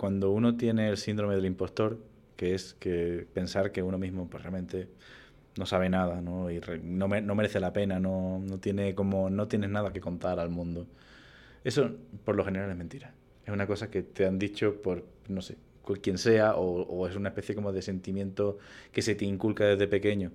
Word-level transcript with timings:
cuando 0.00 0.30
uno 0.30 0.56
tiene 0.56 0.88
el 0.88 0.96
síndrome 0.96 1.34
del 1.34 1.44
impostor, 1.44 1.98
que 2.34 2.54
es 2.54 2.72
que 2.72 3.26
pensar 3.34 3.70
que 3.70 3.82
uno 3.82 3.98
mismo 3.98 4.30
pues, 4.30 4.42
realmente 4.42 4.88
no 5.58 5.66
sabe 5.66 5.90
nada, 5.90 6.22
¿no? 6.22 6.50
Y 6.50 6.58
no, 6.82 7.06
no, 7.06 7.34
merece 7.34 7.60
la 7.60 7.74
pena, 7.74 8.00
no, 8.00 8.38
no, 8.38 8.58
tiene 8.58 8.94
como, 8.94 9.28
no 9.28 9.46
tienes 9.46 9.68
nada 9.68 9.92
que 9.92 10.00
contar 10.00 10.40
al 10.40 10.48
mundo. 10.48 10.86
Eso, 11.64 11.90
por 12.24 12.34
lo 12.34 12.46
general, 12.46 12.70
es 12.70 12.78
mentira. 12.78 13.12
Es 13.44 13.52
una 13.52 13.66
cosa 13.66 13.90
que 13.90 14.02
te 14.02 14.24
han 14.24 14.38
dicho 14.38 14.80
por, 14.80 15.04
no 15.28 15.42
sé, 15.42 15.58
quien 16.00 16.16
sea, 16.16 16.54
o, 16.54 16.80
o 16.84 17.06
es 17.06 17.14
una 17.14 17.28
especie 17.28 17.54
como 17.54 17.70
de 17.70 17.82
sentimiento 17.82 18.56
que 18.92 19.02
se 19.02 19.14
te 19.14 19.26
inculca 19.26 19.64
desde 19.66 19.86
pequeño. 19.86 20.32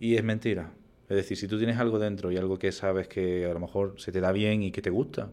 Y 0.00 0.16
es 0.16 0.24
mentira. 0.24 0.72
Es 1.10 1.16
decir, 1.16 1.36
si 1.36 1.46
tú 1.46 1.58
tienes 1.58 1.76
algo 1.76 1.98
dentro 1.98 2.32
y 2.32 2.38
algo 2.38 2.58
que 2.58 2.72
sabes 2.72 3.06
que 3.06 3.44
a 3.44 3.52
lo 3.52 3.60
mejor 3.60 3.96
se 3.98 4.12
te 4.12 4.22
da 4.22 4.32
bien 4.32 4.62
y 4.62 4.72
que 4.72 4.80
te 4.80 4.88
gusta, 4.88 5.30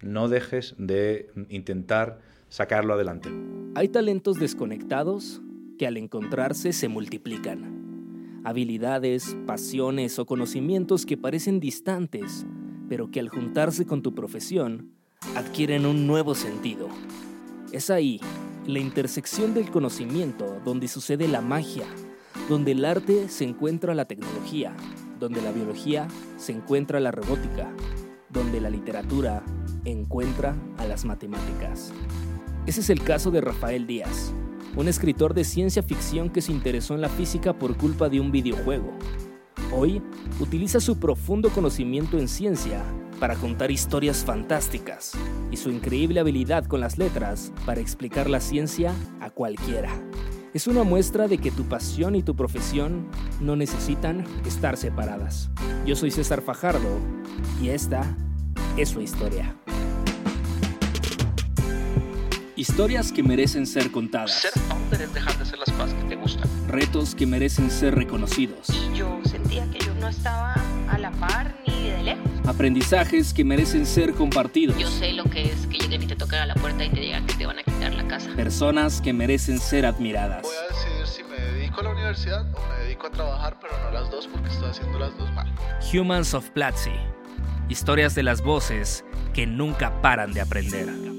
no 0.00 0.28
dejes 0.28 0.74
de 0.78 1.30
intentar 1.48 2.31
sacarlo 2.52 2.92
adelante. 2.92 3.30
Hay 3.74 3.88
talentos 3.88 4.38
desconectados 4.38 5.40
que 5.78 5.86
al 5.86 5.96
encontrarse 5.96 6.74
se 6.74 6.86
multiplican. 6.88 8.42
Habilidades, 8.44 9.34
pasiones 9.46 10.18
o 10.18 10.26
conocimientos 10.26 11.06
que 11.06 11.16
parecen 11.16 11.60
distantes, 11.60 12.44
pero 12.90 13.10
que 13.10 13.20
al 13.20 13.30
juntarse 13.30 13.86
con 13.86 14.02
tu 14.02 14.14
profesión 14.14 14.92
adquieren 15.34 15.86
un 15.86 16.06
nuevo 16.06 16.34
sentido. 16.34 16.88
Es 17.72 17.88
ahí, 17.88 18.20
la 18.66 18.80
intersección 18.80 19.54
del 19.54 19.70
conocimiento, 19.70 20.60
donde 20.62 20.88
sucede 20.88 21.28
la 21.28 21.40
magia, 21.40 21.86
donde 22.50 22.72
el 22.72 22.84
arte 22.84 23.30
se 23.30 23.44
encuentra 23.44 23.94
la 23.94 24.04
tecnología, 24.04 24.76
donde 25.18 25.40
la 25.40 25.52
biología 25.52 26.06
se 26.36 26.52
encuentra 26.52 27.00
la 27.00 27.12
robótica, 27.12 27.72
donde 28.28 28.60
la 28.60 28.68
literatura 28.68 29.42
encuentra 29.86 30.54
a 30.76 30.86
las 30.86 31.06
matemáticas. 31.06 31.94
Ese 32.64 32.80
es 32.80 32.90
el 32.90 33.02
caso 33.02 33.32
de 33.32 33.40
Rafael 33.40 33.88
Díaz, 33.88 34.32
un 34.76 34.86
escritor 34.86 35.34
de 35.34 35.42
ciencia 35.42 35.82
ficción 35.82 36.30
que 36.30 36.40
se 36.40 36.52
interesó 36.52 36.94
en 36.94 37.00
la 37.00 37.08
física 37.08 37.52
por 37.58 37.76
culpa 37.76 38.08
de 38.08 38.20
un 38.20 38.30
videojuego. 38.30 38.92
Hoy 39.72 40.00
utiliza 40.38 40.78
su 40.78 40.98
profundo 41.00 41.50
conocimiento 41.50 42.18
en 42.18 42.28
ciencia 42.28 42.84
para 43.18 43.34
contar 43.34 43.72
historias 43.72 44.24
fantásticas 44.24 45.12
y 45.50 45.56
su 45.56 45.70
increíble 45.70 46.20
habilidad 46.20 46.64
con 46.66 46.80
las 46.80 46.98
letras 46.98 47.52
para 47.66 47.80
explicar 47.80 48.30
la 48.30 48.40
ciencia 48.40 48.94
a 49.20 49.30
cualquiera. 49.30 49.90
Es 50.54 50.68
una 50.68 50.84
muestra 50.84 51.26
de 51.26 51.38
que 51.38 51.50
tu 51.50 51.64
pasión 51.64 52.14
y 52.14 52.22
tu 52.22 52.36
profesión 52.36 53.08
no 53.40 53.56
necesitan 53.56 54.24
estar 54.46 54.76
separadas. 54.76 55.50
Yo 55.84 55.96
soy 55.96 56.12
César 56.12 56.42
Fajardo 56.42 56.98
y 57.60 57.70
esta 57.70 58.16
es 58.76 58.90
su 58.90 59.00
historia. 59.00 59.56
Historias 62.62 63.10
que 63.10 63.24
merecen 63.24 63.66
ser 63.66 63.90
contadas. 63.90 64.30
Ser 64.40 64.52
founder 64.52 65.02
es 65.02 65.12
dejar 65.12 65.36
de 65.36 65.42
hacer 65.42 65.58
las 65.58 65.68
cosas 65.72 65.94
que 65.94 66.04
te 66.04 66.14
gustan. 66.14 66.48
Retos 66.68 67.16
que 67.16 67.26
merecen 67.26 67.72
ser 67.72 67.92
reconocidos. 67.96 68.68
Yo 68.94 69.20
sentía 69.24 69.68
que 69.72 69.84
yo 69.84 69.92
no 69.96 70.06
estaba 70.06 70.54
a 70.88 70.96
la 70.96 71.10
par 71.10 71.56
ni 71.66 71.90
de 71.90 72.02
lejos. 72.04 72.30
Aprendizajes 72.46 73.34
que 73.34 73.42
merecen 73.44 73.84
ser 73.84 74.14
compartidos. 74.14 74.78
Yo 74.78 74.88
sé 74.88 75.12
lo 75.12 75.24
que 75.24 75.50
es 75.50 75.66
que 75.66 75.76
lleguen 75.78 76.04
y 76.04 76.06
te 76.06 76.14
toquen 76.14 76.38
a 76.38 76.46
la 76.46 76.54
puerta 76.54 76.84
y 76.84 76.90
te 76.90 77.00
digan 77.00 77.26
que 77.26 77.34
te 77.34 77.46
van 77.46 77.58
a 77.58 77.64
quitar 77.64 77.94
la 77.94 78.06
casa. 78.06 78.30
Personas 78.36 79.00
que 79.00 79.12
merecen 79.12 79.58
ser 79.58 79.84
admiradas. 79.84 80.42
Voy 80.42 80.54
a 80.54 80.72
decidir 80.72 81.06
si 81.08 81.24
me 81.24 81.40
dedico 81.40 81.80
a 81.80 81.82
la 81.82 81.90
universidad 81.90 82.46
o 82.54 82.60
me 82.68 82.84
dedico 82.84 83.08
a 83.08 83.10
trabajar, 83.10 83.58
pero 83.60 83.76
no 83.82 83.90
las 83.90 84.08
dos 84.08 84.28
porque 84.28 84.50
estoy 84.50 84.70
haciendo 84.70 85.00
las 85.00 85.18
dos 85.18 85.32
mal. 85.32 85.52
Humans 85.92 86.32
of 86.34 86.48
Platzi. 86.50 86.92
Historias 87.68 88.14
de 88.14 88.22
las 88.22 88.40
voces 88.40 89.04
que 89.34 89.48
nunca 89.48 90.00
paran 90.00 90.32
de 90.32 90.42
aprender. 90.42 91.11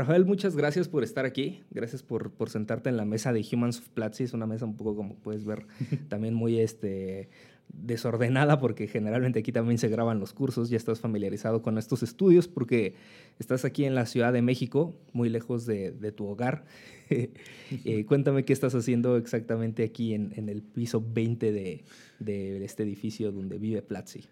Rafael, 0.00 0.24
muchas 0.24 0.56
gracias 0.56 0.88
por 0.88 1.04
estar 1.04 1.26
aquí. 1.26 1.62
Gracias 1.70 2.02
por, 2.02 2.30
por, 2.30 2.48
sentarte 2.48 2.88
en 2.88 2.96
la 2.96 3.04
mesa 3.04 3.34
de 3.34 3.44
Humans 3.52 3.80
of 3.80 3.88
Platzi. 3.90 4.24
Es 4.24 4.32
una 4.32 4.46
mesa 4.46 4.64
un 4.64 4.74
poco, 4.74 4.96
como 4.96 5.16
puedes 5.16 5.44
ver, 5.44 5.66
también 6.08 6.32
muy 6.32 6.58
este, 6.58 7.28
desordenada 7.68 8.58
porque 8.60 8.88
generalmente 8.88 9.40
aquí 9.40 9.52
también 9.52 9.76
se 9.76 9.88
graban 9.88 10.18
los 10.18 10.32
cursos. 10.32 10.70
Ya 10.70 10.78
estás 10.78 11.00
familiarizado 11.00 11.60
con 11.60 11.76
estos 11.76 12.02
estudios 12.02 12.48
porque 12.48 12.94
estás 13.38 13.66
aquí 13.66 13.84
en 13.84 13.94
la 13.94 14.06
Ciudad 14.06 14.32
de 14.32 14.40
México, 14.40 14.94
muy 15.12 15.28
lejos 15.28 15.66
de, 15.66 15.90
de 15.90 16.12
tu 16.12 16.24
hogar. 16.28 16.64
eh, 17.10 18.04
cuéntame 18.06 18.46
qué 18.46 18.54
estás 18.54 18.74
haciendo 18.74 19.18
exactamente 19.18 19.84
aquí 19.84 20.14
en, 20.14 20.32
en 20.34 20.48
el 20.48 20.62
piso 20.62 21.04
20 21.06 21.52
de, 21.52 21.84
de 22.20 22.64
este 22.64 22.84
edificio 22.84 23.32
donde 23.32 23.58
vive 23.58 23.82
Platzi. 23.82 24.24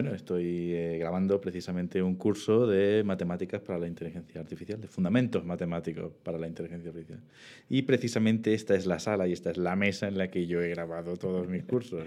Bueno, 0.00 0.14
estoy 0.14 0.74
eh, 0.74 0.96
grabando 1.00 1.40
precisamente 1.40 2.00
un 2.00 2.14
curso 2.14 2.68
de 2.68 3.02
matemáticas 3.02 3.60
para 3.60 3.80
la 3.80 3.88
inteligencia 3.88 4.40
artificial, 4.40 4.80
de 4.80 4.86
fundamentos 4.86 5.44
matemáticos 5.44 6.12
para 6.22 6.38
la 6.38 6.46
inteligencia 6.46 6.90
artificial. 6.90 7.20
Y 7.68 7.82
precisamente 7.82 8.54
esta 8.54 8.76
es 8.76 8.86
la 8.86 9.00
sala 9.00 9.26
y 9.26 9.32
esta 9.32 9.50
es 9.50 9.56
la 9.56 9.74
mesa 9.74 10.06
en 10.06 10.16
la 10.16 10.30
que 10.30 10.46
yo 10.46 10.62
he 10.62 10.68
grabado 10.68 11.16
todos 11.16 11.48
mis 11.48 11.64
cursos. 11.64 12.04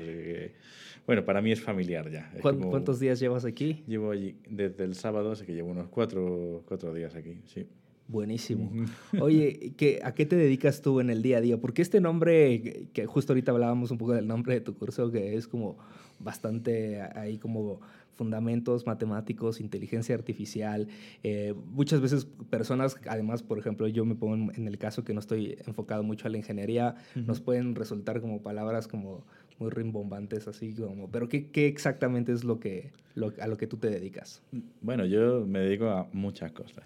bueno, 1.05 1.25
para 1.25 1.41
mí 1.41 1.51
es 1.51 1.59
familiar 1.59 2.09
ya. 2.09 2.31
Es 2.33 2.41
¿Cuántos 2.41 2.97
días 3.01 3.19
llevas 3.19 3.43
aquí? 3.43 3.83
Llevo 3.87 4.11
allí 4.11 4.37
desde 4.49 4.85
el 4.85 4.95
sábado, 4.95 5.33
así 5.33 5.45
que 5.45 5.53
llevo 5.53 5.71
unos 5.71 5.89
cuatro, 5.89 6.63
cuatro 6.65 6.93
días 6.93 7.13
aquí, 7.13 7.41
sí. 7.43 7.67
Buenísimo. 8.07 8.71
Oye, 9.21 9.73
¿qué, 9.75 9.99
¿a 10.03 10.13
qué 10.13 10.25
te 10.25 10.37
dedicas 10.37 10.81
tú 10.81 11.01
en 11.01 11.09
el 11.09 11.21
día 11.21 11.39
a 11.39 11.41
día? 11.41 11.59
Porque 11.59 11.81
este 11.81 11.99
nombre, 11.99 12.89
que 12.93 13.05
justo 13.05 13.33
ahorita 13.33 13.51
hablábamos 13.51 13.91
un 13.91 13.97
poco 13.97 14.13
del 14.13 14.27
nombre 14.27 14.53
de 14.53 14.61
tu 14.61 14.75
curso, 14.75 15.11
que 15.11 15.35
es 15.35 15.47
como 15.47 15.77
bastante 16.23 17.01
ahí 17.01 17.37
como 17.37 17.79
fundamentos 18.15 18.85
matemáticos, 18.85 19.59
inteligencia 19.59 20.13
artificial. 20.13 20.87
Eh, 21.23 21.55
muchas 21.71 22.01
veces 22.01 22.27
personas, 22.49 22.97
además, 23.07 23.41
por 23.41 23.57
ejemplo, 23.57 23.87
yo 23.87 24.05
me 24.05 24.15
pongo 24.15 24.51
en 24.53 24.67
el 24.67 24.77
caso 24.77 25.03
que 25.03 25.13
no 25.13 25.19
estoy 25.19 25.57
enfocado 25.65 26.03
mucho 26.03 26.27
a 26.27 26.29
la 26.29 26.37
ingeniería, 26.37 26.95
nos 27.15 27.41
pueden 27.41 27.73
resultar 27.75 28.21
como 28.21 28.41
palabras 28.41 28.87
como 28.87 29.23
muy 29.59 29.69
rimbombantes, 29.69 30.47
así 30.47 30.73
como, 30.73 31.09
pero 31.09 31.29
¿qué, 31.29 31.47
qué 31.49 31.67
exactamente 31.67 32.31
es 32.31 32.43
lo 32.43 32.59
que, 32.59 32.91
lo, 33.15 33.31
a 33.39 33.47
lo 33.47 33.57
que 33.57 33.67
tú 33.67 33.77
te 33.77 33.89
dedicas? 33.89 34.41
Bueno, 34.81 35.05
yo 35.05 35.45
me 35.45 35.59
dedico 35.59 35.89
a 35.89 36.07
muchas 36.13 36.51
cosas, 36.51 36.83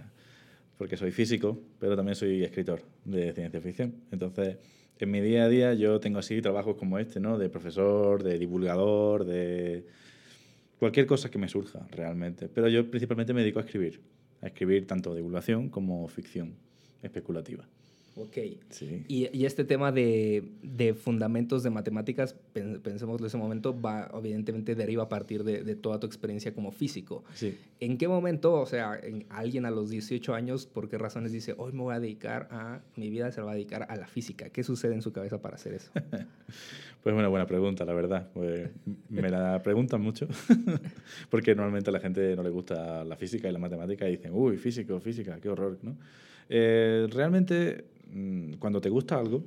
porque 0.78 0.98
soy 0.98 1.12
físico, 1.12 1.60
pero 1.80 1.96
también 1.96 2.16
soy 2.16 2.44
escritor 2.44 2.82
de 3.04 3.34
ciencia 3.34 3.62
ficción. 3.62 3.96
Entonces, 4.12 4.58
en 5.00 5.12
mi 5.12 5.22
día 5.22 5.46
a 5.46 5.50
día 5.50 5.74
yo 5.74 6.00
tengo 6.00 6.20
así 6.20 6.42
trabajos 6.42 6.76
como 6.78 7.00
este, 7.00 7.20
¿no? 7.20 7.38
De 7.38 7.50
profesor, 7.50 8.24
de 8.24 8.40
divulgador, 8.40 9.26
de 9.26 9.86
cualquier 10.80 11.06
cosa 11.06 11.30
que 11.30 11.38
me 11.38 11.48
surja 11.48 11.88
realmente. 11.92 12.50
Pero 12.50 12.68
yo 12.68 12.90
principalmente 12.90 13.34
me 13.34 13.42
dedico 13.42 13.60
a 13.60 13.64
escribir, 13.64 14.02
a 14.42 14.48
escribir 14.48 14.88
tanto 14.88 15.16
divulgación 15.16 15.70
como 15.70 16.08
ficción 16.08 16.56
especulativa. 17.02 17.66
Ok. 18.18 18.38
Sí. 18.70 19.04
Y, 19.10 19.38
y, 19.38 19.46
este 19.46 19.66
tema 19.66 19.92
de, 19.92 20.44
de, 20.64 20.94
fundamentos 20.94 21.64
de 21.64 21.70
matemáticas, 21.70 22.34
pensemos 22.54 23.20
en 23.20 23.26
ese 23.26 23.36
momento, 23.36 23.80
va, 23.80 24.10
evidentemente 24.14 24.74
deriva 24.74 25.04
a 25.04 25.10
partir 25.10 25.44
de, 25.44 25.64
de, 25.64 25.76
toda 25.76 26.00
tu 26.00 26.08
experiencia 26.08 26.54
como 26.54 26.72
físico. 26.72 27.26
Sí. 27.34 27.58
¿En 27.82 27.98
qué 27.98 28.08
momento, 28.08 28.54
o 28.54 28.66
sea, 28.66 28.98
en, 29.04 29.26
alguien 29.30 29.66
a 29.66 29.72
los 29.72 29.90
18 29.90 30.34
años, 30.34 30.66
por 30.66 30.88
qué 30.88 30.98
razones 30.98 31.34
dice, 31.34 31.56
hoy 31.58 31.74
me 31.74 31.82
voy 31.82 31.94
a 31.94 32.00
dedicar 32.00 32.48
a, 32.52 32.80
mi 32.96 33.10
vida 33.10 33.34
se 33.34 33.42
va 33.42 33.52
a 33.52 33.56
dedicar 33.56 33.86
a 33.90 33.96
la 33.98 34.08
física? 34.08 34.50
¿Qué 34.50 34.64
sucede 34.64 34.94
en 34.94 35.02
su 35.02 35.12
cabeza 35.12 35.42
para 35.42 35.56
hacer 35.56 35.74
eso? 35.74 35.92
pues 37.04 37.16
una 37.16 37.28
buena 37.28 37.46
pregunta, 37.46 37.84
la 37.84 37.94
verdad. 37.94 38.30
Pues, 38.34 38.70
me 39.10 39.30
la 39.30 39.62
preguntan 39.62 40.00
mucho, 40.00 40.26
porque 41.30 41.54
normalmente 41.54 41.90
a 41.90 41.94
la 41.94 42.00
gente 42.00 42.34
no 42.38 42.44
le 42.44 42.50
gusta 42.50 43.04
la 43.04 43.18
física 43.18 43.50
y 43.50 43.52
la 43.52 43.60
matemática 43.60 44.08
y 44.08 44.12
dicen, 44.12 44.32
uy, 44.34 44.56
físico, 44.56 45.02
física, 45.02 45.38
qué 45.42 45.50
horror, 45.50 45.80
¿no? 45.82 45.98
Eh, 46.48 47.08
realmente 47.12 47.86
cuando 48.60 48.82
te 48.82 48.90
gusta 48.90 49.20
algo, 49.20 49.44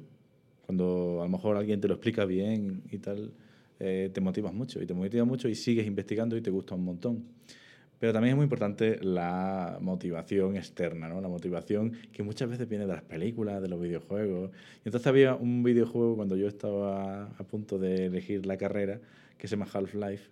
cuando 0.66 1.18
a 1.20 1.24
lo 1.24 1.30
mejor 1.30 1.56
alguien 1.56 1.80
te 1.80 1.88
lo 1.88 1.94
explica 1.94 2.24
bien 2.24 2.82
y 2.90 2.98
tal, 2.98 3.32
eh, 3.80 4.10
te 4.12 4.20
motivas 4.20 4.52
mucho 4.52 4.82
y 4.82 4.86
te 4.86 4.94
motiva 4.94 5.24
mucho 5.24 5.48
y 5.48 5.54
sigues 5.54 5.86
investigando 5.86 6.36
y 6.36 6.42
te 6.42 6.50
gusta 6.50 6.74
un 6.74 6.84
montón. 6.84 7.24
Pero 7.98 8.12
también 8.12 8.32
es 8.32 8.36
muy 8.36 8.44
importante 8.44 8.98
la 9.02 9.78
motivación 9.80 10.56
externa, 10.56 11.08
¿no? 11.08 11.20
La 11.20 11.28
motivación 11.28 11.92
que 12.12 12.22
muchas 12.22 12.48
veces 12.48 12.68
viene 12.68 12.86
de 12.86 12.92
las 12.92 13.02
películas, 13.02 13.60
de 13.60 13.68
los 13.68 13.80
videojuegos. 13.80 14.50
Y 14.84 14.88
entonces 14.88 15.06
había 15.06 15.34
un 15.34 15.62
videojuego 15.64 16.14
cuando 16.14 16.36
yo 16.36 16.46
estaba 16.46 17.24
a 17.24 17.44
punto 17.44 17.78
de 17.78 18.06
elegir 18.06 18.46
la 18.46 18.56
carrera 18.56 19.00
que 19.36 19.48
se 19.48 19.56
llama 19.56 19.66
Half-Life, 19.72 20.30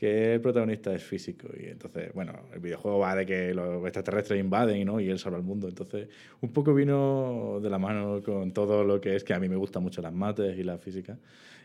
que 0.00 0.32
el 0.32 0.40
protagonista 0.40 0.94
es 0.94 1.02
físico. 1.02 1.48
Y 1.54 1.66
entonces, 1.66 2.10
bueno, 2.14 2.32
el 2.54 2.60
videojuego 2.60 3.00
va 3.00 3.14
de 3.14 3.26
que 3.26 3.52
los 3.52 3.84
extraterrestres 3.84 4.40
invaden 4.40 4.86
¿no? 4.86 4.98
y 4.98 5.10
él 5.10 5.18
salva 5.18 5.36
el 5.36 5.44
mundo. 5.44 5.68
Entonces, 5.68 6.08
un 6.40 6.54
poco 6.54 6.72
vino 6.72 7.60
de 7.62 7.68
la 7.68 7.78
mano 7.78 8.22
con 8.22 8.50
todo 8.54 8.82
lo 8.82 8.98
que 8.98 9.14
es 9.14 9.24
que 9.24 9.34
a 9.34 9.38
mí 9.38 9.46
me 9.46 9.56
gustan 9.56 9.82
mucho 9.82 10.00
las 10.00 10.14
mates 10.14 10.58
y 10.58 10.62
la 10.62 10.78
física. 10.78 11.18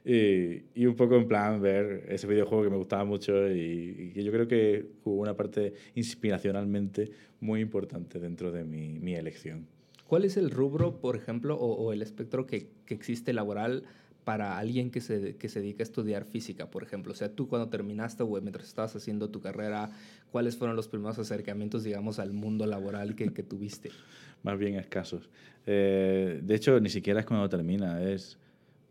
Y, 0.03 0.63
y 0.75 0.85
un 0.85 0.97
poco 0.97 1.15
en 1.15 1.29
plan 1.29 1.61
ver 1.61 2.07
ese 2.09 2.27
videojuego 2.27 2.65
que 2.65 2.69
me 2.69 2.75
gustaba 2.75 3.05
mucho 3.05 3.49
y, 3.49 4.11
que 4.13 4.21
yo 4.21 4.33
creo 4.33 4.49
que 4.49 4.85
jugó 5.05 5.21
una 5.21 5.37
parte 5.37 5.73
inspiracionalmente 5.93 7.11
muy 7.39 7.61
importante 7.61 8.19
dentro 8.19 8.51
de 8.51 8.65
mi, 8.65 8.99
mi 8.99 9.15
elección. 9.15 9.65
¿Cuál 10.07 10.25
es 10.25 10.35
el 10.35 10.51
rubro, 10.51 10.99
por 10.99 11.15
ejemplo, 11.15 11.55
o, 11.55 11.73
o 11.73 11.93
el 11.93 12.01
espectro 12.01 12.45
que, 12.45 12.67
que 12.85 12.95
existe 12.95 13.31
laboral 13.31 13.85
para 14.25 14.57
alguien 14.57 14.89
que 14.89 14.99
se, 14.99 15.37
que 15.37 15.47
se 15.47 15.61
dedica 15.61 15.83
a 15.83 15.85
estudiar 15.85 16.25
física, 16.25 16.69
por 16.69 16.83
ejemplo? 16.83 17.13
O 17.13 17.15
sea, 17.15 17.29
tú 17.33 17.47
cuando 17.47 17.69
terminaste 17.69 18.23
o 18.23 18.27
mientras 18.41 18.67
estabas 18.67 18.95
haciendo 18.95 19.29
tu 19.29 19.39
carrera, 19.39 19.91
¿cuáles 20.31 20.57
fueron 20.57 20.75
los 20.75 20.87
primeros 20.87 21.19
acercamientos, 21.19 21.83
digamos, 21.83 22.17
al 22.19 22.33
mundo 22.33 22.65
laboral 22.65 23.15
que, 23.15 23.29
tuviste? 23.29 23.91
Más 24.43 24.57
bien 24.57 24.75
escasos. 24.75 25.29
Eh, 25.65 26.41
de 26.43 26.55
hecho, 26.55 26.79
ni 26.79 26.89
siquiera 26.89 27.19
es 27.19 27.25
cuando 27.25 27.47
termina, 27.47 28.01
es 28.01 28.39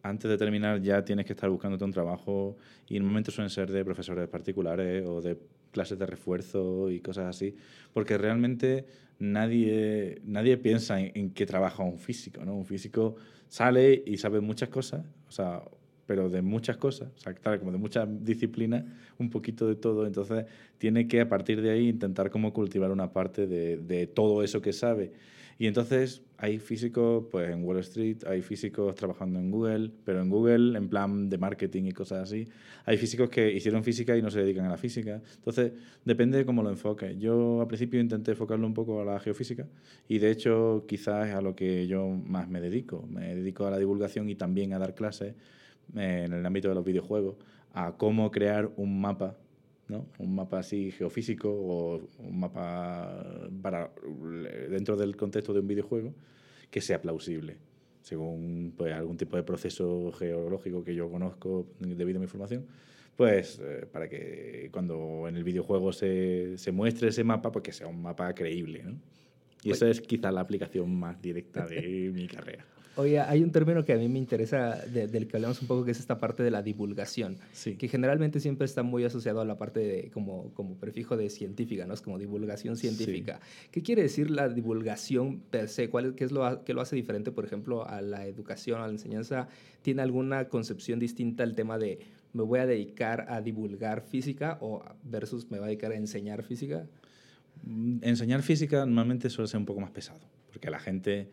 antes 0.02 0.30
de 0.30 0.38
terminar 0.38 0.80
ya 0.82 1.04
tienes 1.04 1.26
que 1.26 1.32
estar 1.32 1.50
buscándote 1.50 1.84
un 1.84 1.92
trabajo 1.92 2.56
y 2.86 2.96
en 2.96 3.04
momentos 3.04 3.34
suelen 3.34 3.50
ser 3.50 3.72
de 3.72 3.84
profesores 3.84 4.28
particulares 4.28 5.04
o 5.06 5.20
de 5.20 5.38
clases 5.72 5.98
de 5.98 6.06
refuerzo 6.06 6.90
y 6.90 7.00
cosas 7.00 7.26
así, 7.26 7.56
porque 7.92 8.18
realmente 8.18 8.86
nadie, 9.18 10.20
nadie 10.24 10.58
piensa 10.58 11.00
en, 11.00 11.10
en 11.14 11.30
qué 11.30 11.46
trabaja 11.46 11.82
un 11.82 11.98
físico, 11.98 12.44
¿no? 12.44 12.54
Un 12.54 12.66
físico 12.66 13.16
sale 13.54 14.02
y 14.04 14.16
sabe 14.16 14.40
muchas 14.40 14.68
cosas, 14.68 15.06
o 15.28 15.30
sea, 15.30 15.62
pero 16.06 16.28
de 16.28 16.42
muchas 16.42 16.76
cosas, 16.76 17.10
o 17.14 17.18
sea, 17.20 17.34
claro, 17.34 17.60
como 17.60 17.70
de 17.70 17.78
muchas 17.78 18.08
disciplinas, 18.24 18.84
un 19.16 19.30
poquito 19.30 19.68
de 19.68 19.76
todo, 19.76 20.08
entonces 20.08 20.46
tiene 20.76 21.06
que 21.06 21.20
a 21.20 21.28
partir 21.28 21.62
de 21.62 21.70
ahí 21.70 21.88
intentar 21.88 22.30
como 22.30 22.52
cultivar 22.52 22.90
una 22.90 23.12
parte 23.12 23.46
de 23.46 24.06
todo 24.08 24.42
eso 24.42 24.60
que 24.60 24.72
sabe. 24.72 25.12
Y 25.58 25.66
entonces 25.66 26.22
hay 26.36 26.58
físicos 26.58 27.24
pues 27.30 27.50
en 27.50 27.64
Wall 27.64 27.78
Street, 27.78 28.18
hay 28.26 28.42
físicos 28.42 28.94
trabajando 28.94 29.38
en 29.38 29.50
Google, 29.50 29.90
pero 30.04 30.20
en 30.20 30.28
Google 30.28 30.76
en 30.76 30.88
plan 30.88 31.28
de 31.28 31.38
marketing 31.38 31.84
y 31.84 31.92
cosas 31.92 32.24
así. 32.24 32.46
Hay 32.84 32.96
físicos 32.96 33.30
que 33.30 33.52
hicieron 33.52 33.84
física 33.84 34.16
y 34.16 34.22
no 34.22 34.30
se 34.30 34.40
dedican 34.40 34.66
a 34.66 34.70
la 34.70 34.76
física. 34.76 35.22
Entonces, 35.36 35.72
depende 36.04 36.38
de 36.38 36.44
cómo 36.44 36.62
lo 36.62 36.70
enfoques. 36.70 37.16
Yo 37.18 37.60
al 37.60 37.66
principio 37.66 38.00
intenté 38.00 38.32
enfocarlo 38.32 38.66
un 38.66 38.74
poco 38.74 39.00
a 39.00 39.04
la 39.04 39.20
geofísica 39.20 39.66
y 40.08 40.18
de 40.18 40.30
hecho 40.30 40.84
quizás 40.88 41.28
es 41.28 41.34
a 41.34 41.40
lo 41.40 41.54
que 41.54 41.86
yo 41.86 42.08
más 42.08 42.48
me 42.48 42.60
dedico. 42.60 43.06
Me 43.08 43.34
dedico 43.34 43.66
a 43.66 43.70
la 43.70 43.78
divulgación 43.78 44.28
y 44.28 44.34
también 44.34 44.72
a 44.72 44.78
dar 44.78 44.94
clases 44.94 45.34
en 45.94 46.32
el 46.32 46.44
ámbito 46.44 46.68
de 46.68 46.74
los 46.74 46.84
videojuegos, 46.84 47.36
a 47.72 47.96
cómo 47.96 48.30
crear 48.30 48.70
un 48.76 49.00
mapa 49.00 49.36
¿no? 49.88 50.06
Un 50.18 50.34
mapa 50.34 50.58
así 50.58 50.90
geofísico 50.90 51.50
o 51.50 52.08
un 52.18 52.38
mapa 52.38 53.48
para, 53.62 53.90
dentro 54.70 54.96
del 54.96 55.16
contexto 55.16 55.52
de 55.52 55.60
un 55.60 55.68
videojuego 55.68 56.14
que 56.70 56.80
sea 56.80 57.00
plausible, 57.00 57.56
según 58.02 58.74
pues, 58.76 58.92
algún 58.92 59.16
tipo 59.16 59.36
de 59.36 59.42
proceso 59.42 60.12
geológico 60.12 60.82
que 60.82 60.94
yo 60.94 61.10
conozco 61.10 61.66
debido 61.78 62.18
a 62.18 62.20
mi 62.20 62.26
formación, 62.26 62.66
pues 63.16 63.60
eh, 63.62 63.86
para 63.90 64.08
que 64.08 64.68
cuando 64.72 65.28
en 65.28 65.36
el 65.36 65.44
videojuego 65.44 65.92
se, 65.92 66.58
se 66.58 66.72
muestre 66.72 67.08
ese 67.08 67.22
mapa, 67.22 67.52
pues 67.52 67.62
que 67.62 67.72
sea 67.72 67.86
un 67.86 68.02
mapa 68.02 68.34
creíble. 68.34 68.82
¿no? 68.82 68.98
Y 69.62 69.70
esa 69.70 69.88
es 69.88 70.00
quizá 70.00 70.30
la 70.30 70.40
aplicación 70.40 70.94
más 70.94 71.20
directa 71.20 71.66
de 71.66 72.10
mi 72.14 72.26
carrera. 72.26 72.66
Oye, 72.96 73.18
hay 73.18 73.42
un 73.42 73.50
término 73.50 73.84
que 73.84 73.92
a 73.92 73.96
mí 73.96 74.08
me 74.08 74.18
interesa, 74.18 74.76
de, 74.86 75.08
del 75.08 75.26
que 75.26 75.36
hablamos 75.36 75.60
un 75.60 75.66
poco, 75.66 75.84
que 75.84 75.90
es 75.90 75.98
esta 75.98 76.18
parte 76.20 76.42
de 76.42 76.50
la 76.50 76.62
divulgación, 76.62 77.38
Sí. 77.52 77.74
que 77.74 77.88
generalmente 77.88 78.38
siempre 78.38 78.64
está 78.66 78.82
muy 78.84 79.04
asociado 79.04 79.40
a 79.40 79.44
la 79.44 79.58
parte 79.58 79.80
de, 79.80 80.10
como, 80.12 80.52
como 80.54 80.76
prefijo 80.76 81.16
de 81.16 81.28
científica, 81.30 81.86
¿no? 81.86 81.94
Es 81.94 82.02
como 82.02 82.18
divulgación 82.18 82.76
científica. 82.76 83.40
¿Qué 83.72 83.82
quiere 83.82 84.02
decir 84.02 84.30
la 84.30 84.48
divulgación 84.48 85.40
per 85.50 85.68
se? 85.68 85.90
¿Cuál, 85.90 86.14
qué, 86.14 86.24
es 86.24 86.30
lo, 86.32 86.62
¿Qué 86.64 86.72
lo 86.72 86.80
hace 86.82 86.94
diferente, 86.94 87.32
por 87.32 87.44
ejemplo, 87.44 87.84
a 87.88 88.00
la 88.00 88.26
educación, 88.26 88.80
a 88.80 88.86
la 88.86 88.92
enseñanza? 88.92 89.48
¿Tiene 89.82 90.02
alguna 90.02 90.48
concepción 90.48 90.98
distinta 91.00 91.42
al 91.42 91.54
tema 91.54 91.78
de 91.78 91.98
me 92.32 92.42
voy 92.42 92.58
a 92.60 92.66
dedicar 92.66 93.26
a 93.28 93.40
divulgar 93.40 94.02
física 94.02 94.58
o 94.60 94.82
versus 95.04 95.50
me 95.50 95.58
voy 95.58 95.64
a 95.64 95.68
dedicar 95.68 95.92
a 95.92 95.96
enseñar 95.96 96.42
física? 96.42 96.86
Mm, 97.64 97.98
Enseñar 98.02 98.42
física 98.42 98.86
normalmente 98.86 99.30
suele 99.30 99.48
ser 99.48 99.58
un 99.58 99.66
poco 99.66 99.80
más 99.80 99.90
pesado, 99.90 100.20
porque 100.52 100.70
la 100.70 100.78
gente 100.80 101.28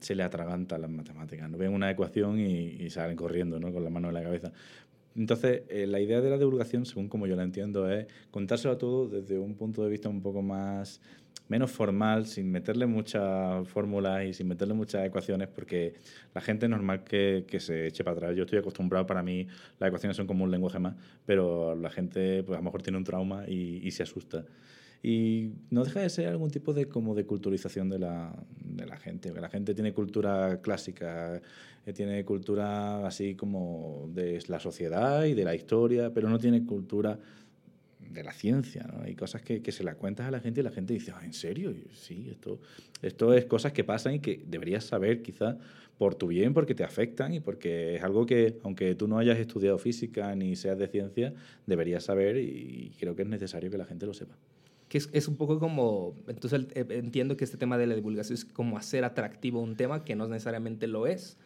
se 0.00 0.14
le 0.14 0.22
atraganta 0.22 0.78
las 0.78 0.90
matemáticas. 0.90 1.48
¿no? 1.50 1.58
Ven 1.58 1.72
una 1.72 1.90
ecuación 1.90 2.38
y, 2.38 2.76
y 2.80 2.90
salen 2.90 3.16
corriendo 3.16 3.58
¿no? 3.58 3.72
con 3.72 3.84
la 3.84 3.90
mano 3.90 4.08
en 4.08 4.14
la 4.14 4.22
cabeza. 4.22 4.52
Entonces, 5.16 5.62
eh, 5.68 5.86
la 5.86 6.00
idea 6.00 6.20
de 6.20 6.30
la 6.30 6.38
divulgación, 6.38 6.86
según 6.86 7.08
como 7.08 7.26
yo 7.26 7.36
la 7.36 7.44
entiendo, 7.44 7.88
es 7.90 8.06
contárselo 8.30 8.74
a 8.74 8.78
todo 8.78 9.08
desde 9.08 9.38
un 9.38 9.54
punto 9.54 9.84
de 9.84 9.90
vista 9.90 10.08
un 10.08 10.20
poco 10.20 10.42
más 10.42 11.00
menos 11.48 11.70
formal, 11.70 12.26
sin 12.26 12.50
meterle 12.50 12.86
muchas 12.86 13.68
fórmulas 13.68 14.24
y 14.24 14.32
sin 14.32 14.48
meterle 14.48 14.74
muchas 14.74 15.06
ecuaciones, 15.06 15.48
porque 15.48 15.94
la 16.34 16.40
gente 16.40 16.66
es 16.66 16.70
normal 16.70 17.04
que, 17.04 17.44
que 17.46 17.60
se 17.60 17.86
eche 17.86 18.02
para 18.02 18.16
atrás. 18.16 18.36
Yo 18.36 18.44
estoy 18.44 18.58
acostumbrado, 18.58 19.06
para 19.06 19.22
mí 19.22 19.46
las 19.78 19.88
ecuaciones 19.88 20.16
son 20.16 20.26
como 20.26 20.44
un 20.44 20.50
lenguaje 20.50 20.78
más, 20.78 20.96
pero 21.26 21.74
la 21.76 21.90
gente 21.90 22.42
pues, 22.42 22.56
a 22.56 22.60
lo 22.60 22.64
mejor 22.64 22.82
tiene 22.82 22.98
un 22.98 23.04
trauma 23.04 23.44
y, 23.46 23.86
y 23.86 23.90
se 23.90 24.02
asusta. 24.02 24.44
Y 25.06 25.52
no 25.68 25.84
deja 25.84 26.00
de 26.00 26.08
ser 26.08 26.28
algún 26.28 26.50
tipo 26.50 26.72
de, 26.72 26.88
como 26.88 27.14
de 27.14 27.26
culturización 27.26 27.90
de 27.90 27.98
la, 27.98 28.34
de 28.58 28.86
la 28.86 28.96
gente. 28.96 29.30
La 29.38 29.50
gente 29.50 29.74
tiene 29.74 29.92
cultura 29.92 30.62
clásica, 30.62 31.42
eh, 31.84 31.92
tiene 31.92 32.24
cultura 32.24 33.06
así 33.06 33.34
como 33.34 34.08
de 34.14 34.42
la 34.48 34.58
sociedad 34.60 35.24
y 35.24 35.34
de 35.34 35.44
la 35.44 35.54
historia, 35.54 36.10
pero 36.14 36.30
no 36.30 36.38
tiene 36.38 36.64
cultura 36.64 37.18
de 38.00 38.24
la 38.24 38.32
ciencia. 38.32 38.86
¿no? 38.90 39.02
Hay 39.02 39.14
cosas 39.14 39.42
que, 39.42 39.60
que 39.60 39.72
se 39.72 39.84
las 39.84 39.96
cuentas 39.96 40.26
a 40.26 40.30
la 40.30 40.40
gente 40.40 40.60
y 40.60 40.62
la 40.62 40.70
gente 40.70 40.94
dice, 40.94 41.12
ah, 41.14 41.20
¿en 41.22 41.34
serio? 41.34 41.74
Sí, 41.92 42.28
esto, 42.30 42.58
esto 43.02 43.34
es 43.34 43.44
cosas 43.44 43.72
que 43.74 43.84
pasan 43.84 44.14
y 44.14 44.20
que 44.20 44.42
deberías 44.46 44.84
saber 44.84 45.20
quizás 45.20 45.56
por 45.98 46.14
tu 46.14 46.28
bien, 46.28 46.54
porque 46.54 46.74
te 46.74 46.82
afectan 46.82 47.34
y 47.34 47.40
porque 47.40 47.96
es 47.96 48.02
algo 48.02 48.24
que, 48.24 48.56
aunque 48.62 48.94
tú 48.94 49.06
no 49.06 49.18
hayas 49.18 49.38
estudiado 49.38 49.76
física 49.76 50.34
ni 50.34 50.56
seas 50.56 50.78
de 50.78 50.88
ciencia, 50.88 51.34
deberías 51.66 52.04
saber 52.04 52.38
y 52.38 52.96
creo 52.98 53.14
que 53.14 53.20
es 53.20 53.28
necesario 53.28 53.70
que 53.70 53.76
la 53.76 53.84
gente 53.84 54.06
lo 54.06 54.14
sepa. 54.14 54.38
Que 54.94 54.98
es, 54.98 55.10
es 55.12 55.26
un 55.26 55.34
poco 55.34 55.58
como, 55.58 56.14
entonces 56.28 56.68
eh, 56.76 56.86
entiendo 56.90 57.36
que 57.36 57.42
este 57.42 57.56
tema 57.56 57.76
de 57.76 57.88
la 57.88 57.96
divulgación 57.96 58.34
es 58.34 58.44
como 58.44 58.78
hacer 58.78 59.02
atractivo 59.02 59.60
un 59.60 59.74
tema 59.74 60.04
que 60.04 60.14
no 60.14 60.28
necesariamente 60.28 60.86
lo 60.86 61.08
es, 61.08 61.36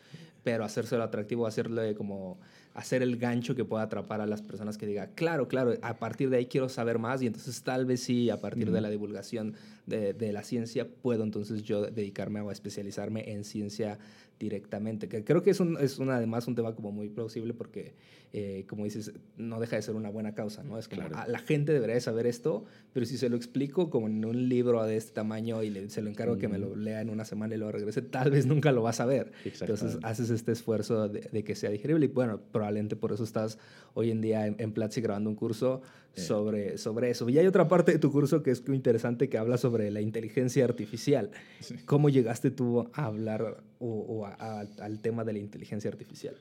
pero 0.44 0.66
hacérselo 0.66 1.02
atractivo, 1.02 1.46
hacerle 1.46 1.94
como 1.94 2.38
hacer 2.74 3.02
el 3.02 3.16
gancho 3.16 3.54
que 3.54 3.64
pueda 3.64 3.84
atrapar 3.84 4.20
a 4.20 4.26
las 4.26 4.42
personas 4.42 4.76
que 4.76 4.84
diga, 4.84 5.06
claro, 5.14 5.48
claro, 5.48 5.72
a 5.80 5.94
partir 5.94 6.28
de 6.28 6.36
ahí 6.36 6.44
quiero 6.44 6.68
saber 6.68 6.98
más 6.98 7.22
y 7.22 7.26
entonces 7.26 7.62
tal 7.62 7.86
vez 7.86 8.02
sí, 8.02 8.28
a 8.28 8.38
partir 8.38 8.70
de 8.70 8.82
la 8.82 8.90
divulgación 8.90 9.54
de, 9.86 10.12
de 10.12 10.30
la 10.30 10.42
ciencia, 10.42 10.86
puedo 10.86 11.24
entonces 11.24 11.62
yo 11.62 11.86
dedicarme 11.86 12.42
o 12.42 12.50
especializarme 12.50 13.32
en 13.32 13.44
ciencia 13.44 13.98
directamente. 14.38 15.08
Que 15.08 15.24
creo 15.24 15.42
que 15.42 15.50
es, 15.50 15.60
un, 15.60 15.76
es 15.80 15.98
un, 15.98 16.10
además 16.10 16.46
un 16.46 16.54
tema 16.54 16.74
como 16.74 16.92
muy 16.92 17.08
plausible 17.08 17.54
porque, 17.54 17.94
eh, 18.32 18.64
como 18.68 18.84
dices, 18.84 19.12
no 19.36 19.58
deja 19.60 19.76
de 19.76 19.82
ser 19.82 19.94
una 19.96 20.10
buena 20.10 20.34
causa, 20.34 20.62
¿no? 20.62 20.78
Es 20.78 20.88
como, 20.88 21.00
Claro. 21.02 21.16
"Ah, 21.18 21.26
la 21.28 21.38
gente 21.40 21.72
debería 21.72 21.94
de 21.94 22.00
saber 22.00 22.26
esto, 22.26 22.64
pero 22.92 23.04
si 23.06 23.16
se 23.18 23.28
lo 23.28 23.36
explico 23.36 23.90
como 23.90 24.06
en 24.06 24.24
un 24.24 24.48
libro 24.48 24.84
de 24.84 24.96
este 24.96 25.12
tamaño 25.12 25.62
y 25.62 25.70
le- 25.70 25.88
se 25.90 26.02
lo 26.02 26.10
encargo 26.10 26.38
que 26.38 26.48
me 26.48 26.58
lo 26.58 26.76
lea 26.76 27.00
en 27.00 27.10
una 27.10 27.24
semana 27.24 27.54
y 27.54 27.58
lo 27.58 27.70
regrese, 27.72 28.02
tal 28.02 28.30
vez 28.30 28.46
nunca 28.46 28.70
lo 28.72 28.82
va 28.82 28.90
a 28.90 28.92
saber. 28.94 29.32
Entonces 29.44 29.98
haces 30.02 30.30
este 30.30 30.52
esfuerzo 30.52 31.08
de, 31.08 31.20
de 31.32 31.44
que 31.44 31.54
sea 31.54 31.70
digerible 31.70 32.06
y 32.06 32.08
bueno, 32.08 32.40
probablemente 32.52 32.96
por 32.96 33.12
eso 33.12 33.24
estás 33.24 33.58
hoy 33.94 34.10
en 34.10 34.20
día 34.20 34.46
en, 34.46 34.56
en 34.58 34.72
Platzi 34.72 35.00
grabando 35.00 35.30
un 35.30 35.36
curso 35.36 35.82
sobre, 36.14 36.78
sobre 36.78 37.10
eso. 37.10 37.28
Y 37.28 37.38
hay 37.38 37.46
otra 37.46 37.68
parte 37.68 37.92
de 37.92 37.98
tu 37.98 38.10
curso 38.10 38.42
que 38.42 38.50
es 38.50 38.66
muy 38.66 38.76
interesante 38.76 39.28
que 39.28 39.38
habla 39.38 39.56
sobre 39.58 39.90
la 39.90 40.00
inteligencia 40.00 40.64
artificial. 40.64 41.30
Sí. 41.60 41.76
¿Cómo 41.86 42.08
llegaste 42.08 42.50
tú 42.50 42.88
a 42.92 43.04
hablar 43.04 43.62
o, 43.80 44.26
al 44.26 44.98
tema 45.00 45.24
de 45.24 45.32
la 45.32 45.38
inteligencia 45.38 45.90
artificial? 45.90 46.34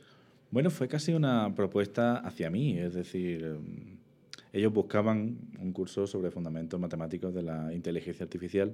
Bueno, 0.49 0.69
fue 0.69 0.87
casi 0.87 1.13
una 1.13 1.53
propuesta 1.55 2.17
hacia 2.17 2.49
mí, 2.49 2.77
es 2.77 2.93
decir, 2.93 3.43
em, 3.43 3.97
ellos 4.53 4.71
buscaban 4.73 5.37
un 5.59 5.73
curso 5.73 6.07
sobre 6.07 6.31
fundamentos 6.31 6.79
matemáticos 6.79 7.33
de 7.33 7.43
la 7.43 7.73
inteligencia 7.73 8.23
artificial 8.23 8.73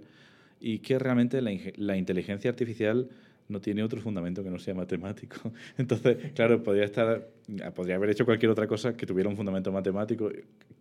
y 0.60 0.80
que 0.80 1.00
realmente 1.00 1.42
la 1.42 1.98
inteligencia 1.98 2.50
artificial 2.50 3.10
no 3.50 3.60
tiene 3.60 3.84
otro 3.84 4.02
fundamento 4.02 4.44
que 4.44 4.50
no 4.50 4.60
sea 4.60 4.74
matemático. 4.74 5.52
Entonces, 5.78 6.32
claro, 6.34 6.64
podría 6.64 6.86
estar, 6.86 7.28
podría 7.76 7.96
haber 7.96 8.12
hecho 8.12 8.26
cualquier 8.26 8.52
otra 8.52 8.68
cosa 8.68 8.96
que 8.96 9.06
tuviera 9.06 9.30
un 9.30 9.36
fundamento 9.36 9.72
matemático. 9.72 10.30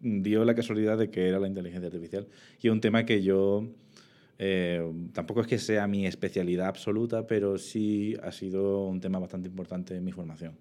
Dio 0.01 0.45
la 0.45 0.55
casualidad 0.55 0.99
de 0.99 1.11
que 1.11 1.29
era 1.29 1.39
la 1.39 1.49
inteligencia 1.49 1.87
artificial 1.87 2.27
y 2.61 2.69
es 2.69 2.73
un 2.73 2.81
tema 2.81 3.05
que 3.05 3.23
yo 3.23 3.69
eh, 4.39 4.83
tampoco 5.12 5.43
es 5.43 5.47
que 5.47 5.59
sea 5.59 5.87
mi 5.87 6.07
especialidad 6.07 6.67
absoluta, 6.67 7.27
pero 7.27 7.59
sí 7.59 8.17
ha 8.23 8.33
sido 8.33 8.87
un 8.87 9.01
tema 9.01 9.19
bastante 9.19 9.49
importante 9.49 9.97
en 9.97 10.05
mi 10.05 10.12
formación. 10.12 10.57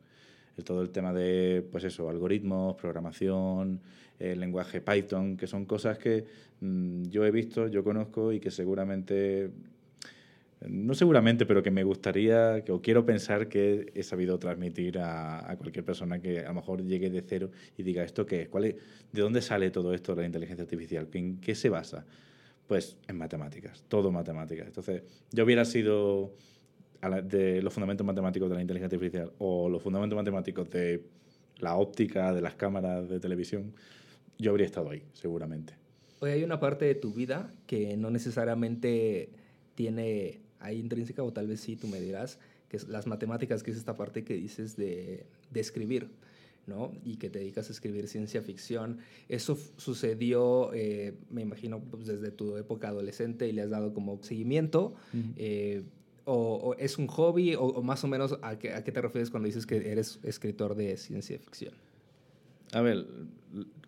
Todo 0.64 0.82
el 0.82 0.92
tema 0.92 1.14
de, 1.14 1.66
pues 1.72 1.84
eso, 1.86 2.10
algoritmos, 2.10 2.76
programación, 2.76 3.80
el 4.20 4.40
lenguaje 4.40 4.82
Python, 4.82 5.36
que 5.38 5.48
son 5.48 5.66
cosas 5.66 5.98
que 5.98 6.26
mm, 6.60 7.04
yo 7.06 7.26
he 7.26 7.32
visto, 7.32 7.68
yo 7.68 7.84
conozco 7.84 8.32
y 8.32 8.40
que 8.40 8.52
seguramente, 8.52 9.50
no 10.68 10.94
seguramente, 10.94 11.48
pero 11.48 11.64
que 11.64 11.72
me 11.72 11.84
gustaría, 11.84 12.64
que, 12.64 12.72
o 12.72 12.82
quiero 12.82 13.06
pensar 13.06 13.48
que 13.48 13.92
he 13.96 14.04
sabido 14.04 14.38
transmitir 14.38 15.00
a, 15.00 15.50
a 15.50 15.58
cualquier 15.58 15.84
persona 15.84 16.22
que 16.22 16.42
a 16.42 16.50
lo 16.50 16.56
mejor 16.56 16.84
llegue 16.84 17.10
de 17.10 17.24
cero 17.24 17.50
y 17.78 17.82
diga, 17.82 18.04
¿esto 18.04 18.26
qué 18.28 18.44
es? 18.44 18.50
¿Cuál 18.50 18.66
es? 18.66 18.76
¿De 19.12 19.22
dónde 19.22 19.42
sale 19.42 19.72
todo 19.72 19.94
esto 19.96 20.14
de 20.14 20.22
la 20.22 20.28
inteligencia 20.28 20.64
artificial? 20.64 21.08
¿En 21.14 21.38
qué 21.40 21.56
se 21.56 21.70
basa? 21.70 22.06
Pues 22.68 22.98
en 23.08 23.18
matemáticas, 23.18 23.84
todo 23.88 24.12
matemáticas. 24.12 24.68
Entonces, 24.68 25.04
yo 25.32 25.44
hubiera 25.44 25.66
sido 25.66 26.34
de 27.24 27.62
los 27.62 27.74
fundamentos 27.74 28.06
matemáticos 28.06 28.50
de 28.50 28.56
la 28.56 28.62
inteligencia 28.62 28.96
artificial 28.96 29.34
o 29.40 29.70
los 29.70 29.82
fundamentos 29.82 30.16
matemáticos 30.16 30.70
de 30.70 31.04
la 31.58 31.76
óptica, 31.76 32.34
de 32.34 32.42
las 32.42 32.56
cámaras 32.56 33.10
de 33.10 33.20
televisión, 33.20 33.74
yo 34.38 34.52
habría 34.52 34.66
estado 34.66 34.90
ahí, 34.90 35.04
seguramente. 35.14 35.74
Oye, 36.20 36.34
hay 36.34 36.44
una 36.44 36.60
parte 36.60 36.86
de 36.86 36.96
tu 36.96 37.14
vida 37.14 37.54
que 37.68 37.98
no 37.98 38.10
necesariamente 38.10 39.30
tiene 39.76 40.42
ahí 40.60 40.80
intrínseca, 40.80 41.24
o 41.24 41.34
tal 41.34 41.48
vez 41.48 41.62
sí, 41.62 41.76
tú 41.76 41.88
me 41.88 42.00
dirás, 42.00 42.40
que 42.70 42.78
es 42.78 42.88
las 42.88 43.08
matemáticas, 43.08 43.64
que 43.64 43.72
es 43.72 43.78
esta 43.78 43.96
parte 43.96 44.24
que 44.24 44.36
dices 44.36 44.76
de, 44.76 45.26
de 45.50 45.60
escribir. 45.60 46.10
¿No? 46.68 46.92
y 47.04 47.18
que 47.18 47.30
te 47.30 47.40
dedicas 47.40 47.70
a 47.70 47.72
escribir 47.72 48.08
ciencia 48.08 48.42
ficción. 48.42 49.00
Eso 49.30 49.58
sucedió, 49.78 50.72
eh, 50.74 51.14
me 51.30 51.42
imagino, 51.42 51.80
pues, 51.80 52.08
desde 52.08 52.32
tu 52.32 52.58
época 52.58 52.90
adolescente 52.90 53.48
y 53.48 53.52
le 53.52 53.64
has 53.64 53.70
dado 53.70 53.94
como 53.94 54.22
seguimiento. 54.24 54.94
Eh, 55.38 55.84
o, 56.26 56.76
es 56.78 56.98
un 56.98 57.08
hobby? 57.08 57.56
O, 57.56 57.82
más 57.82 58.04
o 58.04 58.08
menos 58.08 58.38
a 58.42 58.58
qué, 58.58 58.74
a 58.74 58.84
qué 58.84 58.92
te 58.92 59.02
refieres 59.02 59.30
cuando 59.30 59.48
dices 59.48 59.66
que 59.66 59.92
eres 59.92 60.20
escritor 60.24 60.76
de 60.76 60.96
ciencia 60.98 61.38
ficción? 61.40 61.74
A 62.74 62.82
ver, 62.82 63.06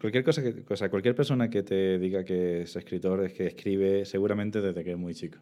cualquier 0.01 0.23
cosa 0.23 0.43
que, 0.43 0.63
o 0.67 0.75
sea, 0.75 0.89
cualquier 0.89 1.15
persona 1.15 1.49
que 1.49 1.63
te 1.63 1.97
diga 1.99 2.25
que 2.25 2.63
es 2.63 2.75
escritor 2.75 3.23
es 3.23 3.33
que 3.33 3.47
escribe 3.47 4.03
seguramente 4.03 4.61
desde 4.61 4.83
que 4.83 4.91
es 4.91 4.97
muy 4.97 5.13
chico. 5.13 5.37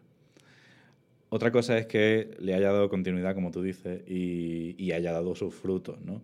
Otra 1.28 1.50
cosa 1.50 1.78
es 1.78 1.86
que 1.86 2.36
le 2.38 2.54
haya 2.54 2.70
dado 2.70 2.88
continuidad, 2.88 3.34
como 3.34 3.50
tú 3.50 3.62
dices, 3.62 4.02
y, 4.06 4.76
y 4.78 4.92
haya 4.92 5.12
dado 5.12 5.34
sus 5.34 5.54
frutos, 5.54 6.00
¿no? 6.02 6.20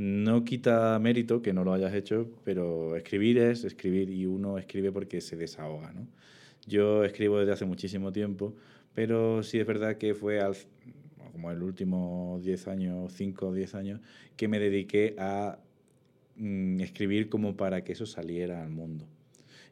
No 0.00 0.44
quita 0.46 0.98
mérito 0.98 1.42
que 1.42 1.52
no 1.52 1.62
lo 1.62 1.74
hayas 1.74 1.92
hecho, 1.92 2.30
pero 2.42 2.96
escribir 2.96 3.36
es 3.36 3.64
escribir 3.64 4.08
y 4.08 4.24
uno 4.24 4.56
escribe 4.56 4.90
porque 4.92 5.20
se 5.20 5.36
desahoga, 5.36 5.92
¿no? 5.92 6.08
Yo 6.66 7.04
escribo 7.04 7.38
desde 7.38 7.52
hace 7.52 7.66
muchísimo 7.66 8.10
tiempo, 8.10 8.54
pero 8.94 9.42
sí 9.42 9.60
es 9.60 9.66
verdad 9.66 9.98
que 9.98 10.14
fue 10.14 10.40
al, 10.40 10.56
como 11.32 11.50
el 11.50 11.62
último 11.62 12.40
10 12.42 12.68
años, 12.68 13.12
5 13.12 13.48
o 13.48 13.52
10 13.52 13.74
años, 13.74 14.00
que 14.38 14.48
me 14.48 14.58
dediqué 14.58 15.16
a 15.18 15.58
mm, 16.36 16.80
escribir 16.80 17.28
como 17.28 17.54
para 17.54 17.84
que 17.84 17.92
eso 17.92 18.06
saliera 18.06 18.62
al 18.62 18.70
mundo. 18.70 19.06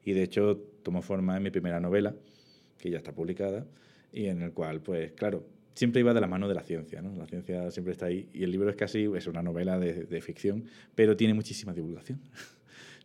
Y 0.04 0.12
de 0.12 0.25
hecho 0.25 0.58
tomó 0.82 1.00
forma 1.00 1.38
en 1.38 1.42
mi 1.42 1.50
primera 1.50 1.80
novela, 1.80 2.14
que 2.76 2.90
ya 2.90 2.99
está 2.99 3.14
publicada, 3.14 3.66
y 4.12 4.26
en 4.26 4.42
el 4.42 4.52
cual, 4.52 4.82
pues 4.82 5.11
claro, 5.12 5.47
siempre 5.78 6.00
iba 6.00 6.12
de 6.12 6.20
la 6.20 6.26
mano 6.26 6.49
de 6.49 6.54
la 6.54 6.64
ciencia, 6.64 7.00
¿no? 7.00 7.14
La 7.16 7.26
ciencia 7.26 7.70
siempre 7.70 7.92
está 7.92 8.06
ahí. 8.06 8.28
Y 8.32 8.42
el 8.42 8.50
libro 8.50 8.68
es 8.68 8.75
casi, 8.75 9.08
es 9.16 9.26
una 9.28 9.42
novela 9.42 9.78
de, 9.78 10.04
de 10.04 10.20
ficción, 10.20 10.64
pero 10.97 11.16
tiene 11.16 11.35
muchísima 11.35 11.73
divulgación. 11.73 12.20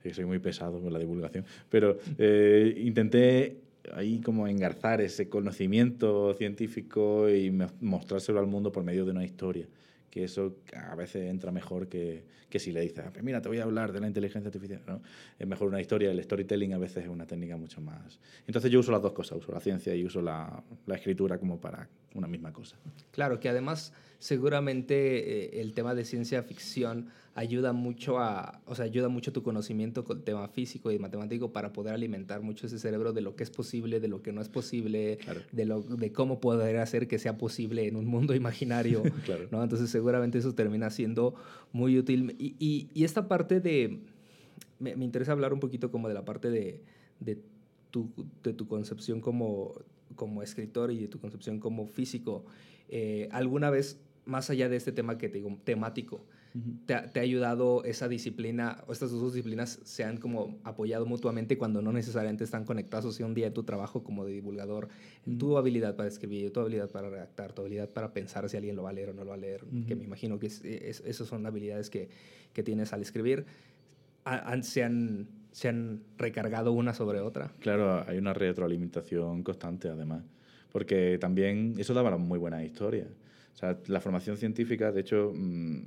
soy 0.11 0.25
muy 0.25 0.39
pesado 0.39 0.81
con 0.81 0.91
la 0.91 0.99
divulgación, 0.99 1.45
pero 1.69 1.97
eh, 2.17 2.73
intenté 2.83 3.61
ahí 3.93 4.19
como 4.21 4.47
engarzar 4.47 5.01
ese 5.01 5.29
conocimiento 5.29 6.33
científico 6.33 7.29
y 7.29 7.51
mostrárselo 7.79 8.39
al 8.39 8.47
mundo 8.47 8.71
por 8.71 8.83
medio 8.83 9.05
de 9.05 9.11
una 9.11 9.23
historia 9.23 9.67
que 10.13 10.25
eso 10.25 10.57
a 10.75 10.93
veces 10.93 11.27
entra 11.27 11.51
mejor 11.51 11.87
que, 11.87 12.23
que 12.47 12.59
si 12.59 12.71
le 12.71 12.81
dices, 12.81 13.03
ah, 13.03 13.09
pues 13.11 13.23
mira, 13.23 13.41
te 13.41 13.49
voy 13.49 13.57
a 13.57 13.63
hablar 13.63 13.91
de 13.91 13.99
la 13.99 14.05
inteligencia 14.05 14.49
artificial. 14.49 14.79
¿no? 14.85 15.01
Es 15.39 15.47
mejor 15.47 15.69
una 15.69 15.81
historia, 15.81 16.11
el 16.11 16.23
storytelling 16.23 16.71
a 16.73 16.77
veces 16.77 17.05
es 17.05 17.09
una 17.09 17.25
técnica 17.25 17.57
mucho 17.57 17.81
más... 17.81 18.19
Entonces 18.45 18.69
yo 18.69 18.79
uso 18.79 18.91
las 18.91 19.01
dos 19.01 19.13
cosas, 19.13 19.39
uso 19.39 19.51
la 19.51 19.59
ciencia 19.59 19.95
y 19.95 20.05
uso 20.05 20.21
la, 20.21 20.63
la 20.85 20.95
escritura 20.95 21.39
como 21.39 21.59
para 21.59 21.89
una 22.13 22.27
misma 22.27 22.53
cosa. 22.53 22.77
Claro, 23.11 23.39
que 23.39 23.49
además 23.49 23.93
seguramente 24.19 25.57
eh, 25.57 25.61
el 25.61 25.73
tema 25.73 25.95
de 25.95 26.05
ciencia 26.05 26.43
ficción 26.43 27.09
ayuda 27.35 27.73
mucho 27.73 28.19
a, 28.19 28.61
o 28.65 28.75
sea, 28.75 28.85
ayuda 28.85 29.09
mucho 29.09 29.33
tu 29.33 29.43
conocimiento 29.43 30.03
con 30.03 30.19
el 30.19 30.23
tema 30.23 30.47
físico 30.47 30.91
y 30.91 30.99
matemático 30.99 31.51
para 31.51 31.73
poder 31.73 31.93
alimentar 31.93 32.41
mucho 32.41 32.67
ese 32.67 32.77
cerebro 32.77 33.11
de 33.11 33.21
lo 33.21 33.35
que 33.35 33.43
es 33.43 33.49
posible, 33.49 33.99
de 33.99 34.07
lo 34.07 34.21
que 34.21 34.31
no 34.31 34.41
es 34.41 34.49
posible, 34.49 35.17
de, 35.51 35.65
lo, 35.65 35.81
de 35.81 36.11
cómo 36.11 36.39
poder 36.39 36.77
hacer 36.77 37.07
que 37.07 37.17
sea 37.19 37.37
posible 37.37 37.87
en 37.87 37.95
un 37.95 38.05
mundo 38.05 38.35
imaginario, 38.35 39.03
claro. 39.25 39.47
¿no? 39.51 39.63
Entonces 39.63 39.89
seguramente 39.89 40.37
eso 40.37 40.53
termina 40.53 40.89
siendo 40.89 41.33
muy 41.71 41.97
útil. 41.97 42.35
Y, 42.37 42.55
y, 42.59 42.89
y 42.93 43.03
esta 43.03 43.27
parte 43.27 43.59
de, 43.59 43.99
me, 44.79 44.95
me, 44.95 45.05
interesa 45.05 45.31
hablar 45.31 45.53
un 45.53 45.59
poquito 45.59 45.91
como 45.91 46.07
de 46.07 46.13
la 46.13 46.23
parte 46.23 46.49
de, 46.51 46.81
de, 47.19 47.39
tu, 47.89 48.09
de 48.43 48.53
tu 48.53 48.67
concepción 48.67 49.21
como, 49.21 49.73
como 50.13 50.43
escritor 50.43 50.91
y 50.91 50.99
de 50.99 51.07
tu 51.07 51.19
concepción 51.19 51.59
como 51.59 51.85
físico. 51.87 52.45
Eh, 52.89 53.29
¿Alguna 53.31 53.69
vez, 53.69 53.99
más 54.25 54.49
allá 54.49 54.69
de 54.69 54.75
este 54.75 54.91
tema 54.91 55.17
que 55.17 55.29
te 55.29 55.39
digo, 55.39 55.57
temático, 55.63 56.25
te, 56.85 56.93
ha, 56.93 57.23
ayudado 57.23 57.83
esa 57.83 58.07
disciplina, 58.07 58.83
o 58.85 58.93
estas 58.93 59.09
dos 59.09 59.33
disciplinas 59.33 59.79
se 59.83 60.03
han 60.03 60.17
como 60.17 60.59
apoyado 60.63 61.05
mutuamente 61.05 61.57
cuando 61.57 61.81
no 61.81 61.91
necesariamente 61.91 62.43
están 62.43 62.63
conectados, 62.63 63.05
o 63.05 63.11
sea, 63.11 63.25
un 63.25 63.33
día 63.33 63.51
tu 63.53 63.63
trabajo 63.63 64.03
como 64.03 64.23
de 64.23 64.33
divulgador, 64.33 64.89
tu 65.39 65.57
habilidad 65.57 65.95
para 65.95 66.09
escribir, 66.09 66.53
tu 66.53 66.59
habilidad 66.59 66.91
para 66.91 67.09
redactar, 67.09 67.53
tu 67.53 67.61
habilidad 67.61 67.89
para 67.89 68.13
pensar 68.13 68.47
si 68.49 68.57
alguien 68.57 68.75
lo 68.75 68.83
va 68.83 68.91
a 68.91 68.93
leer 68.93 69.09
o 69.09 69.13
no 69.13 69.23
lo 69.23 69.29
va 69.29 69.35
a 69.35 69.39
leer, 69.39 69.65
que 69.87 69.95
me 69.95 70.03
imagino 70.03 70.37
que 70.37 70.47
esas 70.47 71.27
son 71.27 71.45
habilidades 71.45 71.89
que, 71.89 72.09
que, 72.53 72.61
tienes 72.61 72.93
al 72.93 73.01
escribir, 73.01 73.45
se, 74.61 74.83
han, 74.83 75.27
se 75.53 75.69
han 75.69 76.01
recargado 76.17 76.71
una 76.73 76.93
sobre 76.93 77.21
otra. 77.21 77.53
Claro, 77.59 78.03
hay 78.07 78.17
una 78.17 78.33
retroalimentación 78.33 79.43
constante 79.43 79.87
además, 79.87 80.23
porque 80.71 81.17
también 81.19 81.75
eso 81.77 81.93
daba 81.93 82.17
muy 82.17 82.39
buenas 82.39 82.63
historias. 82.63 83.07
O 83.53 83.57
sea, 83.57 83.77
la 83.85 84.01
formación 84.01 84.35
científica, 84.35 84.91
de 84.91 85.01
hecho, 85.01 85.31
mmm, 85.33 85.77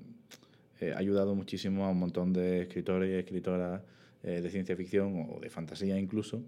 eh, 0.81 0.93
ha 0.95 0.99
ayudado 0.99 1.35
muchísimo 1.35 1.85
a 1.85 1.91
un 1.91 1.99
montón 1.99 2.33
de 2.33 2.63
escritores 2.63 3.11
y 3.11 3.15
escritoras 3.15 3.83
eh, 4.23 4.41
de 4.41 4.51
ciencia 4.51 4.77
ficción 4.77 5.27
o 5.31 5.41
de 5.41 5.51
fantasía 5.51 5.99
incluso. 5.99 6.43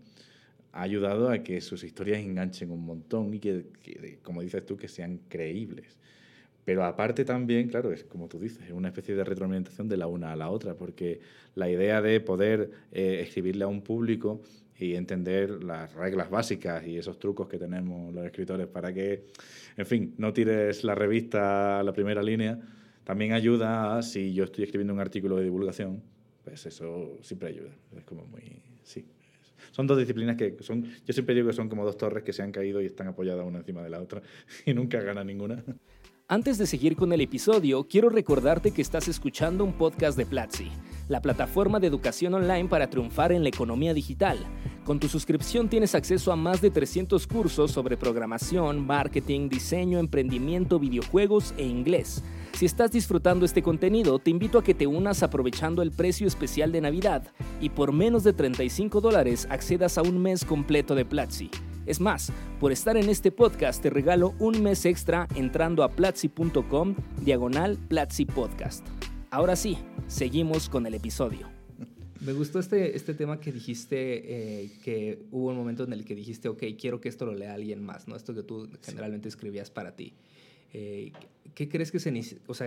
Ha 0.73 0.83
ayudado 0.83 1.29
a 1.29 1.43
que 1.43 1.61
sus 1.61 1.83
historias 1.83 2.21
enganchen 2.21 2.71
un 2.71 2.85
montón 2.85 3.35
y 3.35 3.41
que, 3.41 3.67
como 4.23 4.43
dices 4.43 4.65
tú, 4.65 4.77
que 4.77 4.87
sean 4.87 5.19
creíbles. 5.29 5.99
Pero 6.69 6.85
aparte 6.85 7.25
también, 7.25 7.67
claro, 7.67 7.95
es 7.95 8.05
como 8.05 8.29
tú 8.29 8.39
dices, 8.39 8.67
es 8.67 8.73
una 8.73 8.89
especie 8.89 9.15
de 9.15 9.25
retroalimentación 9.25 9.89
de 9.89 9.97
la 9.97 10.07
una 10.07 10.33
a 10.33 10.37
la 10.37 10.51
otra, 10.51 10.75
porque 10.75 11.19
la 11.55 11.71
idea 11.71 12.03
de 12.03 12.21
poder 12.21 12.71
eh, 12.93 13.21
escribirle 13.23 13.65
a 13.65 13.69
un 13.69 13.81
público 13.81 14.43
y 14.77 14.95
entender 14.95 15.65
las 15.65 15.95
reglas 15.95 16.29
básicas 16.29 16.87
y 16.87 16.99
esos 16.99 17.19
trucos 17.19 17.49
que 17.49 17.59
tenemos 17.59 18.13
los 18.13 18.23
escritores 18.27 18.67
para 18.67 18.93
que, 18.93 19.25
en 19.79 19.87
fin, 19.87 20.15
no 20.19 20.35
tires 20.35 20.85
la 20.85 20.95
revista 20.95 21.81
a 21.81 21.83
la 21.83 21.95
primera 21.95 22.23
línea, 22.23 22.61
también 23.03 23.33
ayuda 23.33 23.97
a, 23.97 24.03
si 24.03 24.35
yo 24.35 24.45
estoy 24.45 24.65
escribiendo 24.65 24.93
un 24.93 25.01
artículo 25.01 25.37
de 25.37 25.45
divulgación, 25.45 26.03
pues 26.45 26.67
eso 26.67 27.17
siempre 27.23 27.49
ayuda. 27.49 27.71
Es 27.97 28.05
como 28.05 28.27
muy... 28.27 28.43
Sí. 28.83 29.07
Son 29.71 29.87
dos 29.87 29.97
disciplinas 29.97 30.37
que 30.37 30.55
son... 30.61 30.85
Yo 30.85 31.15
siempre 31.15 31.35
digo 31.35 31.47
que 31.47 31.55
son 31.55 31.71
como 31.71 31.87
dos 31.87 31.97
torres 31.97 32.25
que 32.25 32.35
se 32.35 32.43
han 32.43 32.53
caído 32.53 32.83
y 32.83 32.85
están 32.85 33.07
apoyadas 33.07 33.47
una 33.47 33.61
encima 33.61 33.83
de 33.83 33.89
la 33.89 34.03
otra 34.03 34.21
y 34.67 34.75
nunca 34.75 35.01
gana 35.01 35.25
ninguna. 35.25 35.65
Antes 36.31 36.59
de 36.59 36.67
seguir 36.67 36.95
con 36.95 37.15
el 37.15 37.23
episodio, 37.23 37.89
quiero 37.89 38.11
recordarte 38.11 38.73
que 38.73 38.83
estás 38.83 39.09
escuchando 39.09 39.65
un 39.65 39.73
podcast 39.73 40.15
de 40.19 40.27
Platzi, 40.27 40.71
la 41.09 41.23
plataforma 41.23 41.81
de 41.81 41.87
educación 41.87 42.35
online 42.35 42.69
para 42.69 42.91
triunfar 42.91 43.33
en 43.33 43.43
la 43.43 43.49
economía 43.49 43.95
digital. 43.95 44.37
Con 44.85 45.01
tu 45.01 45.09
suscripción 45.09 45.71
tienes 45.71 45.95
acceso 45.95 46.31
a 46.31 46.37
más 46.37 46.61
de 46.61 46.71
300 46.71 47.27
cursos 47.27 47.71
sobre 47.71 47.97
programación, 47.97 48.87
marketing, 48.87 49.49
diseño, 49.49 49.99
emprendimiento, 49.99 50.79
videojuegos 50.79 51.55
e 51.57 51.65
inglés 51.65 52.23
si 52.59 52.67
estás 52.67 52.91
disfrutando 52.91 53.45
este 53.45 53.63
contenido, 53.63 54.19
te 54.19 54.31
invito 54.31 54.59
a 54.59 54.65
que 54.65 54.75
te 54.75 54.89
unas 54.89 55.23
aprovechando 55.23 55.81
el 55.81 55.93
precio 55.93 56.27
especial 56.27 56.73
de 56.73 56.81
Navidad 56.81 57.23
y 57.61 57.69
por 57.69 57.93
menos 57.93 58.25
de 58.25 58.33
35 58.33 59.01
dólares 59.01 59.47
accedas 59.49 59.97
a 59.97 60.03
un 60.03 60.21
mes 60.21 60.45
completo 60.45 60.97
de 60.97 61.05
Platzi. 61.05 61.53
Es 61.89 62.03
más, 62.03 62.31
por 62.61 62.71
estar 62.71 62.99
en 62.99 63.09
este 63.09 63.33
podcast 63.33 63.83
te 63.83 63.89
regalo 63.89 64.35
un 64.41 64.63
mes 64.63 64.85
extra 64.85 65.27
entrando 65.35 65.83
a 65.83 65.89
platzi.com 65.89 66.95
diagonal 67.25 67.79
Platzi 67.89 68.27
Podcast. 68.27 68.87
Ahora 69.31 69.57
sí, 69.57 69.79
seguimos 70.07 70.69
con 70.69 70.85
el 70.85 70.93
episodio. 70.93 71.49
Me 72.21 72.35
gustó 72.35 72.59
este, 72.59 72.95
este 72.95 73.15
tema 73.15 73.41
que 73.41 73.53
dijiste, 73.53 74.65
eh, 74.65 74.71
que 74.85 75.25
hubo 75.31 75.49
un 75.49 75.57
momento 75.57 75.85
en 75.85 75.95
el 75.95 76.05
que 76.05 76.15
dijiste, 76.15 76.51
ok, 76.51 76.63
quiero 76.79 77.01
que 77.01 77.09
esto 77.09 77.25
lo 77.25 77.35
lea 77.35 77.55
alguien 77.55 77.83
más, 77.83 78.07
¿no? 78.07 78.17
Esto 78.17 78.35
que 78.35 78.43
tú 78.43 78.69
generalmente 78.83 79.31
escribías 79.31 79.71
para 79.71 79.97
ti. 79.97 80.13
Eh, 80.75 81.13
¿Qué 81.55 81.71
crees 81.71 81.91
que 81.91 82.01
se 82.01 82.13
o 82.49 82.53
sea, 82.53 82.67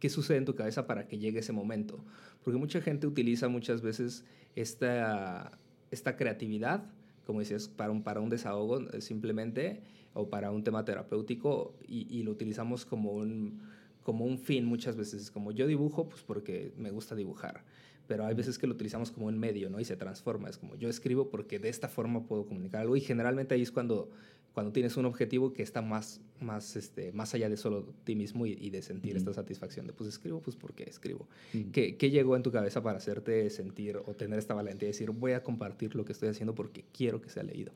qué 0.00 0.08
sucede 0.10 0.38
en 0.38 0.44
tu 0.44 0.56
cabeza 0.56 0.88
para 0.88 1.06
que 1.06 1.18
llegue 1.18 1.38
ese 1.38 1.52
momento? 1.52 2.04
Porque 2.42 2.58
mucha 2.58 2.80
gente 2.80 3.06
utiliza 3.06 3.46
muchas 3.46 3.80
veces 3.80 4.24
esta, 4.56 5.56
esta 5.92 6.16
creatividad, 6.16 6.90
como 7.26 7.40
dices, 7.40 7.68
para 7.68 7.90
un, 7.90 8.02
para 8.02 8.20
un 8.20 8.30
desahogo 8.30 8.80
eh, 8.90 9.00
simplemente, 9.00 9.82
o 10.14 10.30
para 10.30 10.50
un 10.50 10.64
tema 10.64 10.84
terapéutico, 10.84 11.74
y, 11.86 12.06
y 12.08 12.22
lo 12.22 12.30
utilizamos 12.30 12.86
como 12.86 13.12
un, 13.12 13.60
como 14.02 14.24
un 14.24 14.38
fin 14.38 14.64
muchas 14.64 14.96
veces. 14.96 15.30
Como 15.30 15.52
yo 15.52 15.66
dibujo, 15.66 16.08
pues 16.08 16.22
porque 16.22 16.72
me 16.76 16.90
gusta 16.90 17.14
dibujar 17.14 17.64
pero 18.06 18.24
hay 18.24 18.34
veces 18.34 18.58
que 18.58 18.66
lo 18.66 18.74
utilizamos 18.74 19.10
como 19.10 19.26
un 19.26 19.38
medio, 19.38 19.68
¿no? 19.70 19.80
Y 19.80 19.84
se 19.84 19.96
transforma. 19.96 20.48
Es 20.48 20.58
como 20.58 20.76
yo 20.76 20.88
escribo 20.88 21.28
porque 21.28 21.58
de 21.58 21.68
esta 21.68 21.88
forma 21.88 22.24
puedo 22.24 22.46
comunicar 22.46 22.82
algo 22.82 22.96
y 22.96 23.00
generalmente 23.00 23.54
ahí 23.54 23.62
es 23.62 23.72
cuando 23.72 24.10
cuando 24.56 24.72
tienes 24.72 24.96
un 24.96 25.04
objetivo 25.04 25.52
que 25.52 25.62
está 25.62 25.82
más, 25.82 26.22
más, 26.40 26.76
este, 26.76 27.12
más 27.12 27.34
allá 27.34 27.50
de 27.50 27.58
solo 27.58 27.92
ti 28.04 28.14
mismo 28.14 28.46
y, 28.46 28.70
de 28.70 28.80
sentir 28.80 29.14
esta 29.14 29.34
satisfacción 29.34 29.86
de, 29.86 29.92
pues 29.92 30.08
escribo, 30.08 30.40
pues 30.40 30.56
porque 30.56 30.84
escribo. 30.84 31.28
¿Qué, 31.74 31.98
¿Qué, 31.98 32.08
llegó 32.08 32.36
en 32.36 32.42
tu 32.42 32.50
cabeza 32.50 32.82
para 32.82 32.96
hacerte 32.96 33.50
sentir 33.50 33.98
o 33.98 34.14
tener 34.14 34.38
esta 34.38 34.54
valentía 34.54 34.86
de 34.86 34.92
decir, 34.92 35.10
voy 35.10 35.32
a 35.32 35.42
compartir 35.42 35.94
lo 35.94 36.06
que 36.06 36.12
estoy 36.12 36.30
haciendo 36.30 36.54
porque 36.54 36.86
quiero 36.90 37.20
que 37.20 37.28
sea 37.28 37.42
leído? 37.42 37.70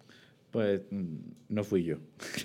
Pues 0.50 0.80
mm, 0.90 1.16
no 1.50 1.64
fui 1.64 1.84
yo. 1.84 1.99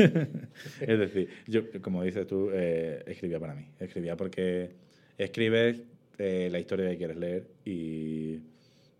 es 0.81 0.99
decir, 0.99 1.29
yo, 1.47 1.61
como 1.81 2.03
dices 2.03 2.27
tú, 2.27 2.49
eh, 2.51 3.05
escribía 3.07 3.39
para 3.39 3.55
mí. 3.55 3.69
Escribía 3.79 4.17
porque 4.17 4.75
escribes 5.17 5.81
eh, 6.17 6.49
la 6.51 6.59
historia 6.59 6.89
que 6.89 6.97
quieres 6.97 7.15
leer 7.15 7.47
y, 7.63 8.41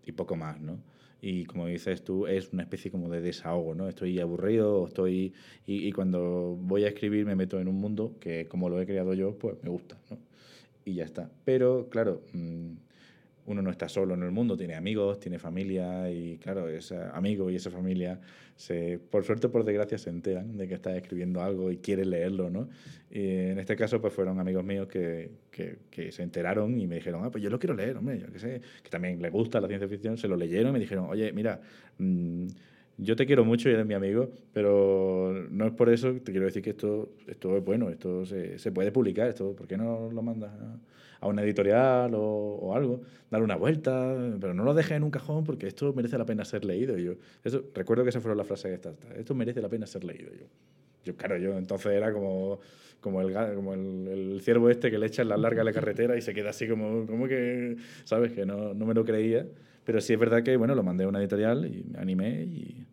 y 0.06 0.12
poco 0.12 0.34
más, 0.34 0.58
¿no? 0.62 0.78
Y 1.20 1.44
como 1.44 1.66
dices 1.66 2.02
tú, 2.02 2.26
es 2.26 2.52
una 2.52 2.62
especie 2.62 2.90
como 2.90 3.08
de 3.08 3.20
desahogo, 3.20 3.74
¿no? 3.74 3.88
Estoy 3.88 4.20
aburrido, 4.20 4.86
estoy... 4.86 5.32
Y, 5.66 5.90
cuando 5.92 6.56
voy 6.60 6.84
a 6.84 6.88
escribir 6.88 7.24
me 7.24 7.34
meto 7.34 7.58
en 7.60 7.68
un 7.68 7.80
mundo 7.80 8.14
que 8.20 8.46
como 8.46 8.68
lo 8.68 8.80
he 8.80 8.86
creado 8.86 9.14
yo, 9.14 9.36
pues 9.38 9.56
me 9.62 9.70
gusta, 9.70 9.98
¿no? 10.10 10.18
Y 10.84 10.94
ya 10.94 11.04
está. 11.04 11.30
Pero, 11.44 11.88
claro, 11.88 12.22
mm, 12.32 12.65
uno 13.46 13.62
no 13.62 13.70
está 13.70 13.88
solo 13.88 14.14
en 14.14 14.22
el 14.22 14.30
mundo, 14.30 14.56
tiene 14.56 14.74
amigos, 14.74 15.20
tiene 15.20 15.38
familia 15.38 16.10
y 16.10 16.38
claro, 16.38 16.68
ese 16.68 16.98
amigo 17.12 17.50
y 17.50 17.56
esa 17.56 17.70
familia, 17.70 18.20
se, 18.56 18.98
por 18.98 19.24
suerte 19.24 19.46
o 19.46 19.50
por 19.52 19.64
desgracia, 19.64 19.98
se 19.98 20.10
enteran 20.10 20.56
de 20.56 20.66
que 20.66 20.74
estás 20.74 20.96
escribiendo 20.96 21.40
algo 21.42 21.70
y 21.70 21.78
quieren 21.78 22.10
leerlo, 22.10 22.50
¿no? 22.50 22.68
Y 23.10 23.20
en 23.20 23.58
este 23.58 23.76
caso, 23.76 24.00
pues 24.00 24.12
fueron 24.12 24.40
amigos 24.40 24.64
míos 24.64 24.88
que, 24.88 25.30
que, 25.50 25.78
que, 25.90 26.12
se 26.12 26.22
enteraron 26.22 26.78
y 26.80 26.86
me 26.86 26.96
dijeron, 26.96 27.24
ah, 27.24 27.30
pues 27.30 27.42
yo 27.42 27.50
lo 27.50 27.58
quiero 27.58 27.74
leer, 27.74 27.96
hombre, 27.96 28.18
yo 28.18 28.32
que 28.32 28.38
sé, 28.38 28.60
que 28.82 28.90
también 28.90 29.22
les 29.22 29.32
gusta 29.32 29.60
la 29.60 29.68
ciencia 29.68 29.88
ficción, 29.88 30.18
se 30.18 30.28
lo 30.28 30.36
leyeron 30.36 30.70
y 30.70 30.72
me 30.72 30.80
dijeron, 30.80 31.06
oye, 31.08 31.32
mira, 31.32 31.60
mmm, 31.98 32.46
yo 32.98 33.16
te 33.16 33.26
quiero 33.26 33.44
mucho 33.44 33.68
y 33.68 33.72
eres 33.72 33.86
mi 33.86 33.94
amigo, 33.94 34.30
pero 34.52 35.46
no 35.50 35.66
es 35.66 35.72
por 35.72 35.90
eso, 35.90 36.14
te 36.14 36.32
quiero 36.32 36.46
decir 36.46 36.62
que 36.62 36.70
esto, 36.70 37.10
esto 37.26 37.56
es 37.56 37.64
bueno, 37.64 37.90
esto 37.90 38.24
se, 38.24 38.58
se 38.58 38.72
puede 38.72 38.90
publicar, 38.90 39.28
esto, 39.28 39.54
¿por 39.54 39.66
qué 39.66 39.76
no 39.76 40.10
lo 40.10 40.22
mandas 40.22 40.50
a, 40.52 40.78
a 41.20 41.28
una 41.28 41.42
editorial 41.42 42.14
o, 42.14 42.22
o, 42.22 42.74
algo? 42.74 43.02
Darle 43.30 43.44
una 43.44 43.56
vuelta, 43.56 44.16
pero 44.40 44.54
no 44.54 44.64
lo 44.64 44.72
dejes 44.72 44.92
en 44.92 45.02
un 45.02 45.10
cajón 45.10 45.44
porque 45.44 45.66
esto 45.66 45.92
merece 45.92 46.16
la 46.16 46.24
pena 46.24 46.44
ser 46.44 46.64
leído. 46.64 46.96
Yo, 46.96 47.14
eso, 47.44 47.64
recuerdo 47.74 48.02
que 48.02 48.10
esa 48.10 48.20
fue 48.20 48.34
la 48.34 48.44
frase 48.44 48.68
de 48.68 48.74
esta, 48.74 48.94
esto 49.16 49.34
merece 49.34 49.60
la 49.60 49.68
pena 49.68 49.86
ser 49.86 50.04
leído. 50.04 50.32
Yo, 50.32 50.46
yo 51.04 51.16
claro, 51.16 51.36
yo 51.36 51.56
entonces 51.58 51.92
era 51.92 52.12
como, 52.12 52.60
como, 53.00 53.20
el, 53.20 53.54
como 53.54 53.74
el, 53.74 54.08
el 54.08 54.40
ciervo 54.40 54.70
este 54.70 54.90
que 54.90 54.98
le 54.98 55.06
echa 55.06 55.20
en 55.20 55.28
la 55.28 55.36
larga 55.36 55.60
a 55.60 55.64
la 55.64 55.72
carretera 55.72 56.16
y 56.16 56.22
se 56.22 56.32
queda 56.32 56.50
así 56.50 56.66
como, 56.66 57.06
como 57.06 57.28
que, 57.28 57.76
¿sabes? 58.04 58.32
Que 58.32 58.46
no, 58.46 58.72
no 58.72 58.86
me 58.86 58.94
lo 58.94 59.04
creía. 59.04 59.46
Pero 59.86 60.00
sí 60.00 60.12
es 60.12 60.18
verdad 60.18 60.42
que, 60.42 60.56
bueno, 60.56 60.74
lo 60.74 60.82
mandé 60.82 61.04
a 61.04 61.08
una 61.08 61.20
editorial 61.20 61.64
y 61.64 61.84
me 61.84 62.00
animé 62.00 62.42
y, 62.42 62.85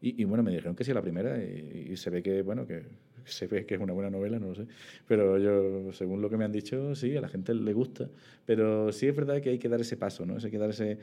y, 0.00 0.22
y 0.22 0.24
bueno, 0.24 0.42
me 0.42 0.50
dijeron 0.50 0.74
que 0.74 0.84
sí 0.84 0.92
la 0.92 1.02
primera 1.02 1.42
y, 1.42 1.88
y, 1.90 1.96
se 1.96 2.10
ve 2.10 2.22
que, 2.22 2.42
bueno, 2.42 2.66
que 2.66 2.84
se 3.24 3.46
ve 3.46 3.66
que 3.66 3.74
es 3.74 3.80
una 3.80 3.92
buena 3.92 4.10
novela, 4.10 4.38
no 4.38 4.48
lo 4.48 4.54
sé. 4.54 4.66
Pero 5.06 5.38
yo, 5.38 5.92
según 5.92 6.22
lo 6.22 6.30
que 6.30 6.36
me 6.36 6.44
han 6.44 6.52
dicho, 6.52 6.94
sí, 6.94 7.16
a 7.16 7.20
la 7.20 7.28
gente 7.28 7.54
le 7.54 7.72
gusta. 7.72 8.08
Pero 8.46 8.92
sí 8.92 9.06
es 9.06 9.14
verdad 9.14 9.40
que 9.40 9.50
hay 9.50 9.58
que 9.58 9.68
dar 9.68 9.80
ese 9.80 9.96
paso, 9.96 10.24
¿no? 10.24 10.36
Hay 10.42 10.50
que 10.50 10.58
dar 10.58 10.70
ese 10.70 10.98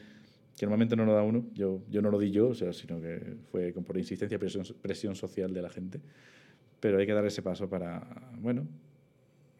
que 0.57 0.65
normalmente 0.65 0.95
no 0.95 1.05
lo 1.05 1.13
da 1.13 1.21
uno, 1.21 1.45
yo, 1.53 1.83
yo 1.87 2.01
no 2.01 2.09
lo 2.09 2.17
di 2.17 2.31
yo, 2.31 2.49
o 2.49 2.55
sea, 2.55 2.73
sino 2.73 2.99
que 2.99 3.35
fue 3.51 3.71
por 3.73 3.95
insistencia, 3.95 4.39
presión, 4.39 4.65
presión 4.81 5.15
social 5.15 5.53
de 5.53 5.61
la 5.61 5.69
gente, 5.69 6.01
pero 6.79 6.97
hay 6.97 7.05
que 7.05 7.13
dar 7.13 7.25
ese 7.27 7.43
paso 7.43 7.69
para, 7.69 8.31
bueno, 8.39 8.67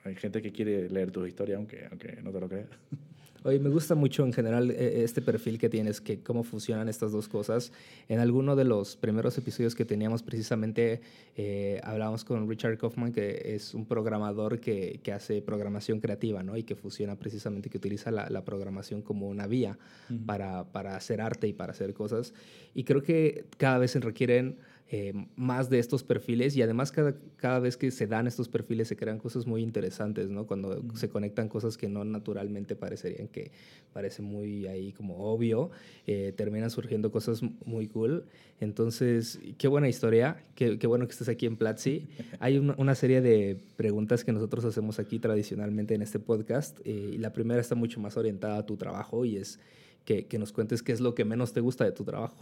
hay 0.04 0.16
gente 0.16 0.42
que 0.42 0.52
quiere 0.52 0.90
leer 0.90 1.12
tus 1.12 1.28
historias, 1.28 1.58
aunque, 1.58 1.86
aunque 1.86 2.20
no 2.24 2.32
te 2.32 2.40
lo 2.40 2.50
creas. 2.50 2.70
Oye, 3.44 3.60
me 3.60 3.70
gusta 3.70 3.96
mucho 3.96 4.26
en 4.26 4.34
general 4.34 4.72
este 4.72 5.22
perfil 5.22 5.58
que 5.58 5.70
tienes, 5.70 6.02
que 6.02 6.22
cómo 6.22 6.44
funcionan 6.44 6.90
estas 6.90 7.12
dos 7.12 7.28
cosas. 7.28 7.72
En 8.10 8.20
alguno 8.20 8.56
de 8.56 8.64
los 8.64 8.96
primeros 8.96 9.38
episodios 9.38 9.76
que 9.76 9.86
teníamos 9.86 10.24
precisamente 10.24 11.02
eh, 11.36 11.80
hablábamos 11.84 12.24
con 12.24 12.50
Richard 12.50 12.78
Kaufman, 12.78 13.12
que 13.12 13.56
es 13.56 13.74
un 13.74 13.86
programador 13.86 14.60
que, 14.60 15.00
que, 15.04 15.12
hace 15.12 15.42
programación 15.42 16.00
creativa, 16.00 16.42
¿no? 16.44 16.58
Y 16.58 16.64
que 16.64 16.76
funciona 16.76 17.16
precisamente, 17.16 17.70
que 17.70 17.78
utiliza 17.78 18.12
la, 18.12 18.30
la 18.30 18.44
programación 18.44 19.02
como 19.02 19.28
una 19.28 19.48
vía 19.48 19.78
uh 20.10 20.14
-huh. 20.14 20.26
para, 20.26 20.64
para 20.72 20.96
hacer 20.96 21.22
arte 21.22 21.48
y 21.48 21.54
para 21.54 21.72
hacer 21.74 21.94
cosas. 21.94 22.34
Y 22.74 22.84
creo 22.84 23.02
que 23.04 23.46
cada 23.58 23.78
vez 23.78 23.92
se 23.92 24.00
requieren 24.00 24.58
eh, 24.90 25.12
más 25.36 25.70
de 25.70 25.80
estos 25.80 26.04
perfiles 26.04 26.56
y 26.56 26.62
además 26.62 26.94
cada, 26.94 27.14
cada 27.36 27.60
vez 27.60 27.76
que 27.76 27.92
se 27.92 28.08
dan 28.08 28.26
estos 28.26 28.48
perfiles 28.48 28.88
se 28.88 28.96
crean 28.96 29.20
cosas 29.20 29.46
muy 29.46 29.62
interesantes, 29.62 30.30
¿no? 30.30 30.48
Cuando 30.48 30.82
mm. 30.82 30.96
se 30.96 31.10
conectan 31.10 31.50
cosas 31.50 31.76
que 31.76 31.90
no 31.90 32.06
naturalmente 32.06 32.78
parecerían 32.78 33.28
que 33.28 33.52
parece 33.92 34.22
muy 34.22 34.66
ahí 34.66 34.94
como 34.94 35.18
obvio, 35.18 35.72
eh, 36.06 36.34
terminan 36.38 36.70
surgiendo 36.70 37.12
cosas 37.12 37.42
muy 37.66 37.88
cool. 37.88 38.24
Entonces, 38.62 39.40
qué 39.58 39.68
buena 39.68 39.90
historia, 39.90 40.46
qué, 40.56 40.80
qué 40.80 40.88
bueno 40.88 41.06
que 41.06 41.12
estés 41.12 41.28
aquí 41.28 41.48
en 41.48 41.58
Platzi. 41.58 42.08
Hay 42.40 42.58
una, 42.58 42.74
una, 42.78 42.96
serie 42.96 43.20
de 43.20 43.58
preguntas 43.76 44.24
que 44.24 44.32
nosotros 44.32 44.64
hacemos 44.64 45.00
aquí 45.00 45.20
tradicionalmente 45.20 45.96
en 45.96 46.02
este 46.02 46.20
podcast 46.20 46.80
eh, 46.86 47.12
y 47.14 47.18
la 47.18 47.34
primera 47.34 47.60
está 47.60 47.76
mucho 47.76 48.00
más 48.00 48.16
orientada 48.16 48.60
a 48.60 48.66
tu 48.66 48.78
trabajo 48.78 49.26
y 49.26 49.36
es 49.36 49.60
que, 50.06 50.28
que 50.28 50.40
nos 50.40 50.54
cuentes 50.54 50.82
qué 50.82 50.94
es 50.94 51.02
lo 51.02 51.14
que 51.14 51.26
menos 51.26 51.52
te 51.52 51.60
gusta 51.60 51.84
de 51.84 51.92
tu 51.92 52.06
trabajo. 52.06 52.38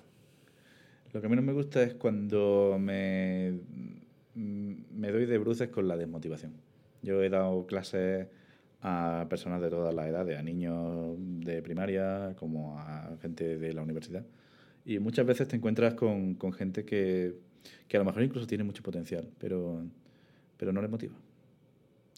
Lo 1.15 1.21
que 1.21 1.29
menos 1.29 1.45
me 1.45 1.53
gusta 1.53 1.81
es 1.81 1.93
cuando 1.93 2.75
me, 2.77 3.57
me 4.33 5.11
doy 5.13 5.25
de 5.25 5.37
bruces 5.37 5.69
con 5.69 5.87
la 5.87 5.95
desmotivación. 5.95 6.51
Yo 7.03 7.23
he 7.23 7.29
dado 7.29 7.65
clases 7.67 8.27
a 8.81 9.25
personas 9.29 9.61
de 9.61 9.69
todas 9.69 9.95
las 9.95 10.07
edades, 10.07 10.37
a 10.37 10.43
niños 10.43 11.15
de 11.17 11.61
primaria 11.61 12.35
como 12.37 12.77
a 12.77 13.15
gente 13.21 13.57
de 13.57 13.73
la 13.73 13.81
universidad. 13.81 14.25
Y 14.83 14.99
muchas 14.99 15.25
veces 15.25 15.47
te 15.47 15.55
encuentras 15.55 15.93
con, 15.93 16.35
con 16.35 16.51
gente 16.51 16.83
que, 16.83 17.37
que, 17.87 17.95
a 17.95 18.01
lo 18.01 18.05
mejor 18.05 18.21
incluso 18.23 18.45
tiene 18.45 18.65
mucho 18.65 18.83
potencial, 18.83 19.25
pero, 19.39 19.85
pero 20.57 20.73
no 20.73 20.81
les 20.81 20.91
motiva. 20.91 21.15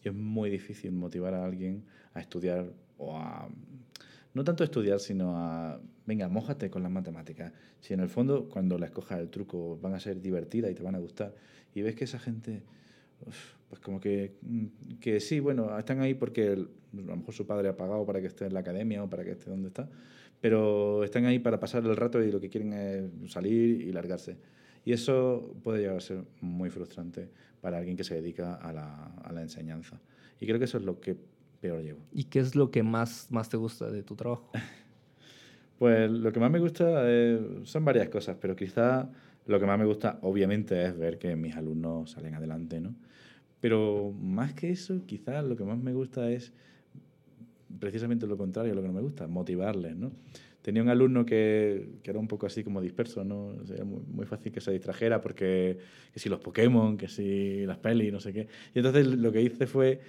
Y 0.04 0.08
es 0.08 0.16
muy 0.16 0.50
difícil 0.50 0.92
motivar 0.92 1.36
a 1.36 1.46
alguien 1.46 1.84
a 2.16 2.20
estudiar 2.20 2.66
o 2.98 3.16
a 3.16 3.48
no 4.34 4.44
tanto 4.44 4.64
estudiar, 4.64 5.00
sino 5.00 5.38
a, 5.38 5.80
venga, 6.08 6.30
mójate 6.30 6.72
con 6.72 6.82
las 6.82 6.92
matemáticas. 6.92 7.54
Si 7.82 7.94
en 7.94 8.00
el 8.00 8.10
fondo, 8.10 8.50
cuando 8.50 8.80
la 8.80 8.88
escojas 8.88 9.20
el 9.20 9.30
truco, 9.30 9.78
van 9.80 9.94
a 9.94 10.00
ser 10.00 10.20
divertidas 10.22 10.72
y 10.72 10.74
te 10.74 10.82
van 10.82 10.96
a 10.96 11.00
gustar, 11.00 11.36
y 11.76 11.82
ves 11.84 11.96
que 11.96 12.06
esa 12.06 12.18
gente, 12.18 12.64
pues 13.70 13.80
como 13.82 14.00
que, 14.00 14.38
que 15.00 15.20
sí, 15.20 15.40
bueno, 15.40 15.78
están 15.78 16.00
ahí 16.00 16.16
porque 16.16 16.48
el, 16.54 16.70
a 16.94 17.02
lo 17.02 17.18
mejor 17.18 17.34
su 17.34 17.46
padre 17.46 17.68
ha 17.68 17.78
pagado 17.78 18.06
para 18.06 18.22
que 18.22 18.28
esté 18.28 18.46
en 18.46 18.54
la 18.54 18.62
academia 18.62 19.04
o 19.04 19.10
para 19.10 19.24
que 19.24 19.32
esté 19.32 19.50
donde 19.50 19.68
está, 19.68 19.90
pero 20.40 21.04
están 21.04 21.26
ahí 21.26 21.40
para 21.40 21.60
pasar 21.60 21.86
el 21.86 21.96
rato 21.96 22.24
y 22.24 22.32
lo 22.32 22.40
que 22.40 22.50
quieren 22.50 22.74
es 22.74 23.32
salir 23.32 23.82
y 23.82 23.92
largarse. 23.92 24.38
Y 24.86 24.94
eso 24.94 25.54
puede 25.64 25.80
llegar 25.82 25.98
a 25.98 26.00
ser 26.00 26.24
muy 26.40 26.70
frustrante 26.70 27.30
para 27.60 27.80
alguien 27.80 27.98
que 27.98 28.06
se 28.06 28.16
dedica 28.16 28.56
a 28.56 28.72
la, 28.72 29.08
a 29.08 29.34
la 29.34 29.42
enseñanza. 29.42 30.00
Y 30.40 30.46
creo 30.46 30.58
que 30.58 30.66
eso 30.66 30.78
es 30.78 30.86
lo 30.86 31.02
que 31.02 31.18
peor 31.60 31.84
llevo. 31.84 32.00
¿Y 32.14 32.26
qué 32.26 32.40
es 32.40 32.56
lo 32.56 32.72
que 32.72 32.84
más, 32.84 33.28
más 33.30 33.50
te 33.50 33.58
gusta 33.58 33.92
de 33.92 34.04
tu 34.04 34.16
trabajo? 34.16 34.50
pues 35.78 36.10
lo 36.10 36.32
que 36.32 36.40
más 36.40 36.52
me 36.52 36.60
gusta 36.60 37.10
es, 37.10 37.40
son 37.64 37.86
varias 37.86 38.10
cosas, 38.10 38.38
pero 38.40 38.56
quizá 38.56 39.10
lo 39.46 39.60
que 39.60 39.66
más 39.66 39.80
me 39.80 39.86
gusta 39.86 40.20
obviamente 40.22 40.84
es 40.84 40.98
ver 40.98 41.18
que 41.18 41.36
mis 41.36 41.56
alumnos 41.56 42.12
salen 42.12 42.36
adelante, 42.36 42.80
¿no? 42.82 42.96
Pero 43.60 44.14
más 44.20 44.54
que 44.54 44.70
eso, 44.70 45.06
quizás 45.06 45.44
lo 45.46 45.56
que 45.56 45.64
más 45.64 45.78
me 45.78 45.94
gusta 45.94 46.30
es 46.30 46.54
precisamente 47.80 48.28
lo 48.28 48.38
contrario, 48.38 48.74
lo 48.76 48.82
que 48.82 48.88
no 48.88 48.94
me 48.94 49.02
gusta, 49.02 49.28
motivarles, 49.28 49.96
¿no? 49.96 50.12
Tenía 50.62 50.84
un 50.84 50.90
alumno 50.90 51.26
que, 51.26 52.00
que 52.04 52.12
era 52.12 52.20
un 52.20 52.28
poco 52.28 52.46
así 52.46 52.64
como 52.64 52.82
disperso, 52.82 53.24
¿no? 53.24 53.48
O 53.48 53.86
muy, 53.86 54.02
muy, 54.06 54.26
fácil 54.26 54.52
que 54.52 54.60
se 54.60 54.72
distrajera 54.72 55.22
porque 55.22 55.78
que 56.12 56.20
si 56.20 56.28
los 56.28 56.40
Pokémon, 56.40 56.98
que 56.98 57.08
si 57.08 57.66
las 57.66 57.78
pelis, 57.78 58.12
no 58.12 58.20
sé 58.20 58.34
qué. 58.34 58.48
Y 58.74 58.80
entonces 58.80 59.08
lo 59.08 59.32
que 59.32 59.42
hice 59.42 59.66
fue 59.66 60.02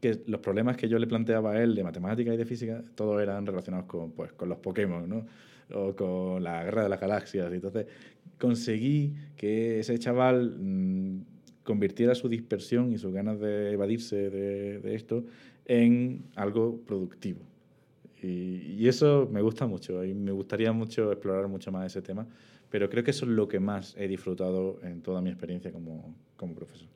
que 0.00 0.22
los 0.26 0.40
problemas 0.40 0.76
que 0.76 0.88
yo 0.88 0.98
le 0.98 1.06
planteaba 1.06 1.52
a 1.52 1.62
él 1.62 1.74
de 1.74 1.82
matemática 1.82 2.32
y 2.32 2.36
de 2.36 2.44
física, 2.44 2.82
todos 2.94 3.22
eran 3.22 3.46
relacionados 3.46 3.86
con, 3.86 4.12
pues, 4.12 4.32
con 4.32 4.48
los 4.48 4.58
Pokémon, 4.58 5.08
¿no? 5.08 5.26
O 5.72 5.96
con 5.96 6.42
la 6.42 6.64
guerra 6.64 6.82
de 6.82 6.88
las 6.88 7.00
galaxias. 7.00 7.52
Entonces 7.52 7.86
conseguí 8.38 9.14
que 9.36 9.80
ese 9.80 9.98
chaval 9.98 10.56
mmm, 10.58 11.22
convirtiera 11.62 12.14
su 12.14 12.28
dispersión 12.28 12.92
y 12.92 12.98
sus 12.98 13.12
ganas 13.12 13.40
de 13.40 13.72
evadirse 13.72 14.30
de, 14.30 14.78
de 14.80 14.94
esto 14.94 15.24
en 15.64 16.26
algo 16.36 16.80
productivo. 16.86 17.40
Y, 18.22 18.76
y, 18.78 18.88
eso 18.88 19.28
me 19.30 19.42
gusta 19.42 19.66
mucho 19.66 20.04
y 20.04 20.14
me 20.14 20.32
gustaría 20.32 20.72
mucho 20.72 21.12
explorar 21.12 21.46
mucho 21.48 21.70
más 21.70 21.86
ese 21.86 22.00
tema, 22.00 22.26
pero 22.70 22.88
creo 22.88 23.04
que 23.04 23.10
eso 23.10 23.26
es 23.26 23.32
lo 23.32 23.48
que 23.48 23.60
más 23.60 23.94
he 23.98 24.08
disfrutado 24.08 24.80
en 24.82 25.02
toda 25.02 25.20
mi 25.20 25.28
experiencia 25.28 25.70
como, 25.72 26.14
como 26.36 26.54
profesor. 26.54 26.88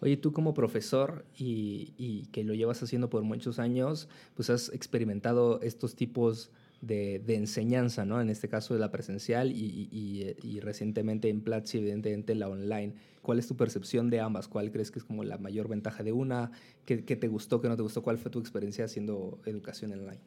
Oye, 0.00 0.16
tú 0.16 0.32
como 0.32 0.54
profesor 0.54 1.24
y, 1.36 2.28
que 2.32 2.44
lo 2.44 2.54
llevas 2.54 2.82
haciendo 2.82 3.08
por 3.08 3.22
muchos 3.22 3.58
años, 3.58 4.08
pues 4.34 4.50
has 4.50 4.70
experimentado 4.72 5.60
estos 5.62 5.94
tipos 5.94 6.50
de, 6.80 7.22
enseñanza, 7.28 8.04
¿no? 8.04 8.20
En 8.20 8.28
este 8.28 8.48
caso 8.48 8.74
de 8.74 8.80
la 8.80 8.90
presencial 8.90 9.52
y, 9.52 9.88
y, 9.90 10.36
y, 10.42 10.60
recientemente 10.60 11.28
en 11.28 11.40
Platzi, 11.40 11.78
evidentemente 11.78 12.34
la 12.34 12.48
online. 12.48 12.94
¿Cuál 13.22 13.38
es 13.38 13.48
tu 13.48 13.56
percepción 13.56 14.10
de 14.10 14.20
ambas? 14.20 14.48
¿Cuál 14.48 14.70
crees 14.70 14.90
que 14.90 14.98
es 14.98 15.04
como 15.04 15.24
la 15.24 15.38
mayor 15.38 15.68
ventaja 15.68 16.02
de 16.02 16.12
una? 16.12 16.50
¿Qué, 16.84 16.98
te 16.98 17.28
gustó, 17.28 17.62
qué 17.62 17.68
no 17.68 17.76
te 17.76 17.82
gustó? 17.82 18.02
¿Cuál 18.02 18.18
fue 18.18 18.30
tu 18.30 18.38
experiencia 18.38 18.84
haciendo 18.84 19.38
educación 19.46 19.92
online? 19.92 20.20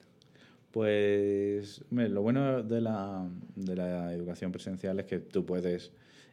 Pues 0.72 1.84
lo 1.92 2.22
bueno 2.22 2.64
de 2.64 2.82
la 2.82 3.30
educación 4.14 4.52
presencial 4.52 5.00
es 5.00 5.06
que 5.06 5.20
tú 5.20 5.46
puedes 5.46 5.92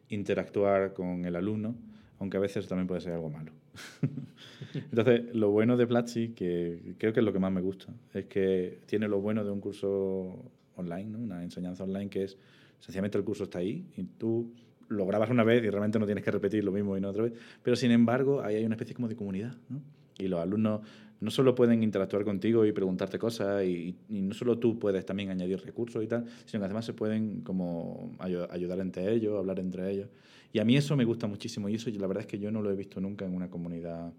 interactuar 0.09 0.93
con 0.95 1.25
el 1.25 1.37
alumno, 1.37 1.75
aunque 2.19 2.37
a 2.37 2.41
veces 2.41 2.67
también 2.69 2.87
puede 2.87 3.01
ser 3.01 3.13
algo 3.13 3.31
malo. 3.31 3.53
Entonces, 4.75 5.35
lo 5.35 5.51
bueno 5.51 5.77
de 5.77 5.87
Platzi, 5.87 6.29
que 6.31 6.95
creo 6.99 7.13
que 7.13 7.21
es 7.21 7.27
lo 7.27 7.33
que 7.33 7.39
más 7.39 7.53
me 7.53 7.61
gusta, 7.61 7.93
es 8.13 8.27
que 8.27 8.81
tiene 8.87 9.09
lo 9.09 9.21
bueno 9.21 9.45
de 9.45 9.51
un 9.51 9.61
curso 9.61 10.51
online, 10.77 11.05
¿no? 11.11 11.19
una 11.19 11.43
enseñanza 11.43 11.85
online, 11.85 12.09
que 12.11 12.25
es 12.25 12.37
sencillamente 12.81 13.19
el 13.19 13.25
curso 13.25 13.45
está 13.45 13.59
ahí 13.59 13.87
y 13.97 14.05
tú 14.05 14.53
lo 14.89 15.07
grabas 15.07 15.31
una 15.31 15.45
vez 15.45 15.63
y 15.65 15.71
realmente 15.71 15.99
no 15.99 16.07
tienes 16.07 16.25
que 16.25 16.31
repetir 16.31 16.63
lo 16.65 16.73
mismo 16.73 16.97
y 16.97 17.01
no 17.01 17.09
otra 17.11 17.23
vez, 17.25 17.33
pero 17.63 17.77
sin 17.77 17.91
embargo 17.91 18.43
ahí 18.43 18.57
hay 18.57 18.65
una 18.65 18.75
especie 18.75 18.95
como 18.95 19.09
de 19.09 19.17
comunidad, 19.17 19.55
¿no? 19.69 19.81
y 20.19 20.29
los 20.29 20.41
alumnos 20.41 20.81
no 21.21 21.31
solo 21.31 21.55
pueden 21.55 21.83
interactuar 21.83 22.23
contigo 22.25 22.67
y 22.67 22.73
preguntarte 22.73 23.19
cosas, 23.19 23.65
y, 23.65 23.97
y 24.09 24.21
no 24.21 24.35
solo 24.35 24.59
tú 24.59 24.79
puedes 24.79 25.07
también 25.07 25.31
añadir 25.31 25.59
recursos 25.65 26.05
y 26.05 26.07
tal, 26.07 26.27
sino 26.45 26.61
que 26.61 26.65
además 26.67 26.85
se 26.85 26.93
pueden 26.93 27.41
como 27.41 28.13
ayu- 28.19 28.47
ayudar 28.51 28.79
entre 28.81 29.11
ellos, 29.13 29.39
hablar 29.39 29.59
entre 29.59 29.91
ellos. 29.91 30.09
Y 30.55 30.61
a 30.61 30.65
mí 30.65 30.77
eso 30.77 30.95
me 30.95 31.05
gusta 31.05 31.27
muchísimo, 31.27 31.69
y 31.69 31.75
eso 31.75 31.91
la 31.91 32.07
verdad 32.07 32.21
es 32.21 32.29
que 32.29 32.39
yo 32.39 32.53
no 32.53 32.63
lo 32.63 32.71
he 32.71 32.77
visto 32.77 33.01
nunca 33.01 33.25
en 33.25 33.35
una 33.35 33.51
comunidad 33.51 34.13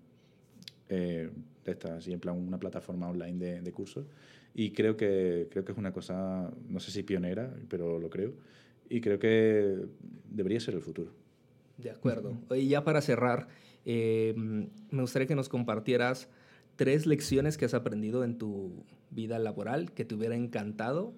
eh, 0.90 1.30
de 1.64 1.72
esta, 1.72 1.96
así 1.96 2.12
en 2.12 2.20
plan 2.20 2.36
una 2.36 2.60
plataforma 2.60 3.10
online 3.10 3.40
de, 3.40 3.62
de 3.62 3.72
cursos. 3.72 4.06
Y 4.54 4.72
creo 4.72 4.98
que, 4.98 5.48
creo 5.50 5.64
que 5.64 5.72
es 5.72 5.78
una 5.78 5.94
cosa, 5.94 6.52
no 6.68 6.82
sé 6.82 6.92
si 6.92 7.04
pionera, 7.04 7.56
pero 7.70 8.00
lo 8.02 8.10
creo. 8.10 8.34
Y 8.90 9.00
creo 9.00 9.18
que 9.18 9.78
debería 10.30 10.60
ser 10.60 10.74
el 10.74 10.82
futuro. 10.82 11.14
De 11.78 11.90
acuerdo. 11.90 12.38
Y 12.54 12.68
ya 12.68 12.84
para 12.84 13.00
cerrar, 13.00 13.48
eh, 13.86 14.34
me 14.36 15.02
gustaría 15.02 15.30
que 15.30 15.36
nos 15.36 15.48
compartieras 15.48 16.28
tres 16.76 17.06
lecciones 17.06 17.58
que 17.58 17.64
has 17.64 17.74
aprendido 17.74 18.26
en 18.26 18.38
tu 18.38 18.84
vida 19.10 19.40
laboral 19.40 19.94
que 19.94 20.04
te 20.04 20.16
hubiera 20.16 20.36
encantado 20.36 21.14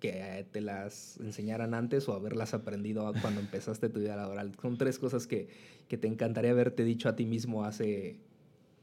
que 0.00 0.46
te 0.52 0.60
las 0.60 1.18
enseñaran 1.20 1.74
antes 1.74 2.08
o 2.08 2.14
haberlas 2.14 2.54
aprendido 2.54 3.12
cuando 3.20 3.40
empezaste 3.40 3.88
tu 3.88 4.00
vida 4.00 4.16
laboral. 4.16 4.52
Son 4.60 4.78
tres 4.78 4.98
cosas 4.98 5.26
que, 5.26 5.48
que 5.88 5.98
te 5.98 6.06
encantaría 6.06 6.52
haberte 6.52 6.84
dicho 6.84 7.08
a 7.08 7.16
ti 7.16 7.26
mismo 7.26 7.64
hace 7.64 8.18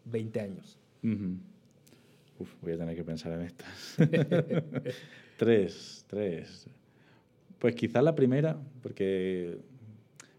20 0.06 0.40
años. 0.42 0.78
Ujú. 1.04 1.38
Uf, 2.40 2.50
voy 2.62 2.74
a 2.74 2.78
tener 2.78 2.96
que 2.96 3.04
pensar 3.04 3.32
en 3.34 3.42
estas. 3.42 3.98
tres, 5.38 6.06
tres. 6.08 6.68
Pues 7.60 7.76
quizás 7.76 8.04
la 8.04 8.14
primera, 8.14 8.60
porque 8.82 9.58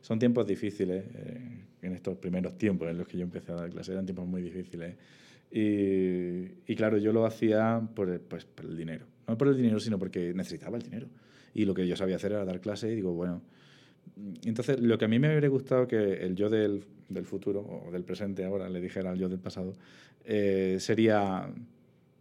son 0.02 0.18
tiempos 0.18 0.46
difíciles, 0.46 1.04
eh, 1.14 1.64
en 1.82 1.92
estos 1.92 2.18
primeros 2.18 2.58
tiempos 2.58 2.88
en 2.90 2.98
los 2.98 3.08
que 3.08 3.16
yo 3.16 3.24
empecé 3.24 3.52
a 3.52 3.54
dar 3.54 3.70
clases, 3.70 3.90
eran 3.94 4.04
tiempos 4.04 4.26
muy 4.26 4.42
difíciles. 4.42 4.96
Y, 5.50 6.70
y 6.70 6.76
claro, 6.76 6.98
yo 6.98 7.12
lo 7.12 7.24
hacía 7.24 7.80
por 7.94 8.20
pues, 8.20 8.44
por 8.44 8.66
el 8.66 8.76
dinero. 8.76 9.06
No 9.26 9.36
por 9.36 9.48
el 9.48 9.56
dinero, 9.56 9.80
sino 9.80 9.98
porque 9.98 10.32
necesitaba 10.34 10.76
el 10.76 10.82
dinero. 10.82 11.08
Y 11.54 11.64
lo 11.64 11.74
que 11.74 11.86
yo 11.86 11.96
sabía 11.96 12.16
hacer 12.16 12.32
era 12.32 12.44
dar 12.44 12.60
clases 12.60 12.92
y 12.92 12.96
digo, 12.96 13.12
bueno, 13.12 13.42
entonces, 14.44 14.80
lo 14.80 14.98
que 14.98 15.04
a 15.04 15.08
mí 15.08 15.18
me 15.18 15.28
hubiera 15.28 15.48
gustado 15.48 15.86
que 15.86 16.24
el 16.24 16.36
yo 16.36 16.48
del, 16.48 16.84
del 17.08 17.26
futuro, 17.26 17.60
o 17.60 17.90
del 17.90 18.04
presente 18.04 18.44
ahora, 18.44 18.68
le 18.68 18.80
dijera 18.80 19.10
al 19.10 19.18
yo 19.18 19.28
del 19.28 19.40
pasado, 19.40 19.74
eh, 20.24 20.76
sería, 20.80 21.48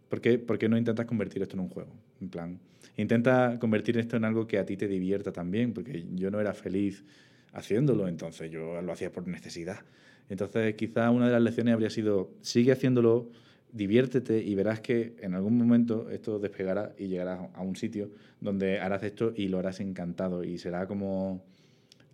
¿por 0.08 0.20
qué, 0.20 0.38
¿por 0.38 0.58
qué 0.58 0.68
no 0.68 0.76
intentas 0.76 1.06
convertir 1.06 1.42
esto 1.42 1.56
en 1.56 1.60
un 1.60 1.68
juego? 1.68 1.92
En 2.20 2.28
plan, 2.28 2.58
intenta 2.96 3.58
convertir 3.58 3.98
esto 3.98 4.16
en 4.16 4.24
algo 4.24 4.46
que 4.46 4.58
a 4.58 4.66
ti 4.66 4.76
te 4.76 4.88
divierta 4.88 5.32
también, 5.32 5.72
porque 5.72 6.04
yo 6.14 6.30
no 6.30 6.40
era 6.40 6.52
feliz 6.54 7.04
haciéndolo, 7.52 8.08
entonces 8.08 8.50
yo 8.50 8.80
lo 8.82 8.92
hacía 8.92 9.10
por 9.10 9.26
necesidad. 9.26 9.80
Entonces, 10.28 10.74
quizá 10.74 11.10
una 11.10 11.26
de 11.26 11.32
las 11.32 11.42
lecciones 11.42 11.72
habría 11.72 11.90
sido, 11.90 12.30
sigue 12.42 12.72
haciéndolo, 12.72 13.30
diviértete 13.72 14.42
y 14.42 14.54
verás 14.54 14.80
que 14.80 15.16
en 15.20 15.34
algún 15.34 15.58
momento 15.58 16.10
esto 16.10 16.38
despegará 16.38 16.94
y 16.98 17.08
llegarás 17.08 17.48
a 17.54 17.62
un 17.62 17.76
sitio 17.76 18.10
donde 18.40 18.80
harás 18.80 19.02
esto 19.02 19.32
y 19.34 19.48
lo 19.48 19.58
harás 19.58 19.80
encantado 19.80 20.44
y 20.44 20.58
será 20.58 20.86
como 20.86 21.44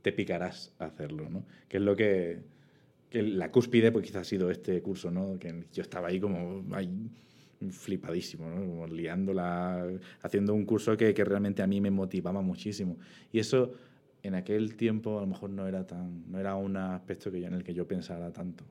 te 0.03 0.12
picarás 0.12 0.73
a 0.79 0.87
hacerlo, 0.87 1.31
¿no? 1.31 1.45
Que 1.69 1.77
es 1.77 1.83
lo 1.83 1.95
que, 1.95 2.41
que 3.09 3.23
la 3.23 3.51
cúspide, 3.51 3.93
pues 3.93 4.05
quizás 4.05 4.23
ha 4.23 4.25
sido 4.25 4.51
este 4.51 4.83
curso, 4.83 5.11
¿no? 5.11 5.38
Que 5.38 5.65
yo 5.73 5.83
estaba 5.83 6.09
ahí 6.09 6.19
como 6.19 6.65
ahí 6.75 6.88
flipadísimo, 7.71 8.49
¿no? 8.49 8.57
Como 8.57 8.87
liándola, 8.88 9.87
haciendo 10.23 10.55
un 10.55 10.65
curso 10.65 10.97
que, 10.97 11.15
que 11.15 11.25
realmente 11.25 11.62
a 11.62 11.67
mí 11.67 11.81
me 11.81 11.91
motivaba 11.91 12.43
muchísimo. 12.43 12.99
Y 13.31 13.38
eso 13.38 13.73
en 14.23 14.35
aquel 14.35 14.77
tiempo 14.77 15.19
a 15.19 15.21
lo 15.23 15.27
mejor 15.27 15.51
no 15.51 15.67
era 15.67 15.87
tan, 15.87 16.31
no 16.31 16.38
era 16.38 16.57
un 16.57 16.77
aspecto 16.77 17.31
que 17.31 17.41
yo, 17.41 17.47
en 17.47 17.55
el 17.55 17.65
que 17.65 17.75
yo 17.75 17.87
pensara 17.87 18.33
tanto. 18.33 18.65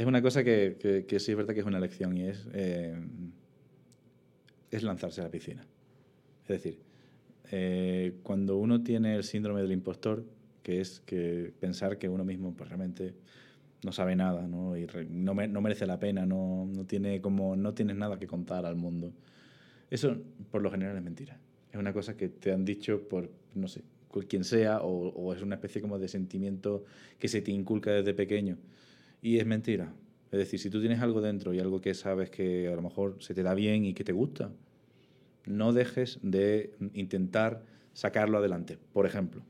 Es 0.00 0.06
una 0.06 0.22
cosa 0.22 0.42
que, 0.42 1.04
sí 1.18 1.30
es 1.30 1.36
verdad 1.36 1.52
que 1.52 1.60
es 1.60 1.66
una 1.66 1.78
lección 1.78 2.16
y 2.16 2.22
es, 2.22 2.48
eh, 2.54 2.98
es 4.70 4.82
lanzarse 4.82 5.20
a 5.20 5.24
la 5.24 5.30
piscina. 5.30 5.62
Es 6.44 6.48
decir, 6.48 6.78
eh, 7.50 8.14
cuando 8.22 8.56
uno 8.56 8.82
tiene 8.82 9.16
el 9.16 9.24
síndrome 9.24 9.60
del 9.60 9.72
impostor, 9.72 10.24
que 10.62 10.80
es 10.80 11.00
que 11.00 11.52
pensar 11.60 11.98
que 11.98 12.08
uno 12.08 12.24
mismo 12.24 12.54
pues, 12.56 12.70
realmente 12.70 13.12
no 13.84 13.92
sabe 13.92 14.16
nada 14.16 14.48
¿no? 14.48 14.74
y 14.74 14.86
no, 15.10 15.34
me, 15.34 15.48
no, 15.48 15.60
merece 15.60 15.86
la 15.86 15.98
pena, 15.98 16.24
no, 16.24 16.64
no, 16.64 16.86
tiene 16.86 17.20
como, 17.20 17.54
no 17.54 17.74
tienes 17.74 17.96
nada 17.96 18.18
que 18.18 18.26
contar 18.26 18.64
al 18.64 18.76
mundo. 18.76 19.12
Eso 19.90 20.16
por 20.50 20.62
lo 20.62 20.70
general 20.70 20.96
es 20.96 21.02
mentira. 21.02 21.38
Es 21.70 21.78
una 21.78 21.92
cosa 21.92 22.16
que 22.16 22.30
te 22.30 22.52
han 22.52 22.64
dicho 22.64 23.06
por, 23.06 23.30
no 23.54 23.68
sé, 23.68 23.82
quien 24.28 24.44
sea 24.44 24.80
o, 24.80 25.10
o 25.10 25.34
es 25.34 25.42
una 25.42 25.56
especie 25.56 25.82
como 25.82 25.98
de 25.98 26.08
sentimiento 26.08 26.86
que 27.18 27.28
se 27.28 27.42
te 27.42 27.50
inculca 27.50 27.90
desde 27.90 28.14
pequeño. 28.14 28.56
Y 29.22 29.38
es 29.38 29.46
mentira. 29.46 29.92
Es 30.30 30.38
decir, 30.38 30.60
si 30.60 30.70
tú 30.70 30.80
tienes 30.80 31.00
algo 31.00 31.20
dentro 31.20 31.52
y 31.52 31.58
algo 31.58 31.80
que 31.80 31.94
sabes 31.94 32.30
que 32.30 32.68
a 32.68 32.76
lo 32.76 32.82
mejor 32.82 33.16
se 33.20 33.34
te 33.34 33.42
da 33.42 33.54
bien 33.54 33.84
y 33.84 33.94
que 33.94 34.04
te 34.04 34.12
gusta, 34.12 34.50
no 35.46 35.72
dejes 35.72 36.18
de 36.22 36.72
intentar 36.94 37.64
sacarlo 37.92 38.38
adelante. 38.38 38.78
Por 38.92 39.06
ejemplo, 39.06 39.42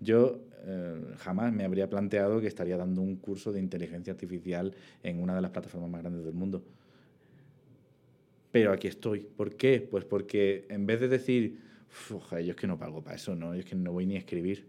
yo 0.00 0.40
eh, 0.64 1.14
jamás 1.18 1.52
me 1.52 1.64
habría 1.64 1.88
planteado 1.88 2.40
que 2.40 2.46
estaría 2.46 2.76
dando 2.76 3.02
un 3.02 3.16
curso 3.16 3.52
de 3.52 3.60
inteligencia 3.60 4.12
artificial 4.12 4.74
en 5.02 5.22
una 5.22 5.34
de 5.34 5.42
las 5.42 5.50
plataformas 5.50 5.90
más 5.90 6.02
grandes 6.02 6.24
del 6.24 6.34
mundo. 6.34 6.64
Pero 8.50 8.72
aquí 8.72 8.88
estoy. 8.88 9.20
¿Por 9.20 9.54
qué? 9.56 9.86
Pues 9.88 10.04
porque 10.04 10.66
en 10.70 10.86
vez 10.86 11.00
de 11.00 11.08
decir, 11.08 11.60
yo 12.10 12.38
es 12.38 12.56
que 12.56 12.66
no 12.66 12.78
pago 12.78 13.02
para 13.02 13.16
eso, 13.16 13.34
no, 13.34 13.52
es 13.52 13.64
que 13.64 13.74
no 13.74 13.92
voy 13.92 14.06
ni 14.06 14.16
a 14.16 14.18
escribir, 14.18 14.66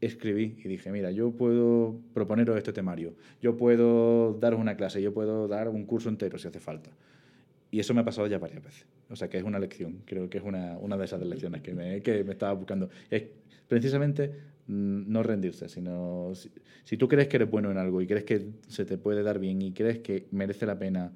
escribí 0.00 0.56
y 0.64 0.68
dije, 0.68 0.90
mira, 0.90 1.10
yo 1.10 1.32
puedo 1.32 2.00
proponeros 2.14 2.56
este 2.56 2.72
temario, 2.72 3.14
yo 3.40 3.56
puedo 3.56 4.34
daros 4.34 4.60
una 4.60 4.76
clase, 4.76 5.02
yo 5.02 5.12
puedo 5.12 5.48
dar 5.48 5.68
un 5.68 5.84
curso 5.84 6.08
entero 6.08 6.38
si 6.38 6.48
hace 6.48 6.60
falta. 6.60 6.90
Y 7.70 7.78
eso 7.78 7.94
me 7.94 8.00
ha 8.00 8.04
pasado 8.04 8.26
ya 8.26 8.38
varias 8.38 8.64
veces. 8.64 8.86
O 9.10 9.16
sea, 9.16 9.28
que 9.28 9.38
es 9.38 9.44
una 9.44 9.58
lección. 9.58 10.02
Creo 10.04 10.28
que 10.28 10.38
es 10.38 10.44
una, 10.44 10.76
una 10.78 10.96
de 10.96 11.04
esas 11.04 11.20
lecciones 11.22 11.62
que 11.62 11.72
me, 11.72 12.00
que 12.02 12.24
me 12.24 12.32
estaba 12.32 12.52
buscando. 12.52 12.90
Es 13.10 13.24
precisamente 13.68 14.32
no 14.66 15.22
rendirse, 15.22 15.68
sino 15.68 16.32
si, 16.34 16.50
si, 16.84 16.96
tú 16.96 17.08
crees 17.08 17.28
que 17.28 17.36
eres 17.36 17.50
bueno 17.50 17.70
en 17.70 17.78
algo 17.78 18.00
y 18.02 18.06
crees 18.06 18.24
que 18.24 18.46
se 18.68 18.84
te 18.84 18.98
puede 18.98 19.22
dar 19.22 19.38
bien 19.38 19.62
y 19.62 19.72
crees 19.72 19.98
que 19.98 20.26
merece 20.30 20.64
la 20.64 20.78
pena 20.78 21.12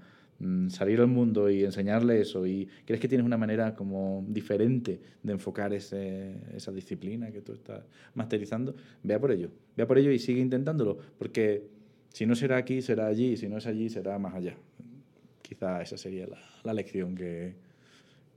salir 0.69 1.01
al 1.01 1.07
mundo 1.07 1.49
y 1.49 1.65
enseñarle 1.65 2.21
eso 2.21 2.47
y 2.47 2.69
crees 2.85 3.01
que 3.01 3.09
tienes 3.09 3.25
una 3.25 3.37
manera 3.37 3.75
como 3.75 4.25
diferente 4.29 5.01
de 5.23 5.33
enfocar 5.33 5.73
ese, 5.73 6.35
esa 6.55 6.73
disciplina 6.73 7.31
que 7.31 7.41
tú 7.41 7.53
estás 7.53 7.83
masterizando, 8.15 8.75
vea 9.03 9.19
por 9.19 9.31
ello. 9.31 9.51
Vea 9.77 9.87
por 9.87 9.99
ello 9.99 10.11
y 10.11 10.19
sigue 10.19 10.41
intentándolo, 10.41 10.99
porque 11.19 11.69
si 12.09 12.27
no 12.27 12.35
será 12.35 12.57
aquí, 12.57 12.83
será 12.83 13.07
allí, 13.07 13.37
si 13.37 13.49
no 13.49 13.59
es 13.59 13.67
allí, 13.67 13.89
será 13.89 14.19
más 14.19 14.35
allá. 14.35 14.57
Quizá 15.43 15.83
esa 15.83 15.97
sería 15.97 16.27
la, 16.27 16.39
la 16.63 16.75
lección 16.75 17.15
que, 17.15 17.55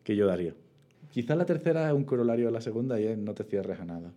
que 0.04 0.16
yo 0.16 0.28
daría. 0.28 0.54
Quizá 1.10 1.36
la 1.36 1.46
tercera 1.46 1.88
es 1.88 1.94
un 1.94 2.04
corolario 2.04 2.48
a 2.48 2.52
la 2.52 2.62
segunda 2.62 3.00
y 3.00 3.06
es 3.06 3.18
no 3.18 3.34
te 3.34 3.44
cierres 3.44 3.80
a 3.80 3.86
nada. 3.86 4.14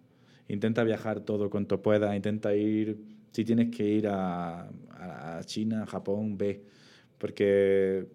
Intenta 0.49 0.83
viajar 0.85 1.21
todo 1.21 1.49
cuanto 1.51 1.81
puedas, 1.81 2.15
intenta 2.15 2.55
ir, 2.55 2.99
si 3.31 3.45
tienes 3.45 3.75
que 3.75 3.87
ir 3.87 4.09
a, 4.09 4.69
a 4.91 5.41
China, 5.45 5.87
Japón, 5.87 6.37
ve, 6.37 6.63
porque 7.21 8.09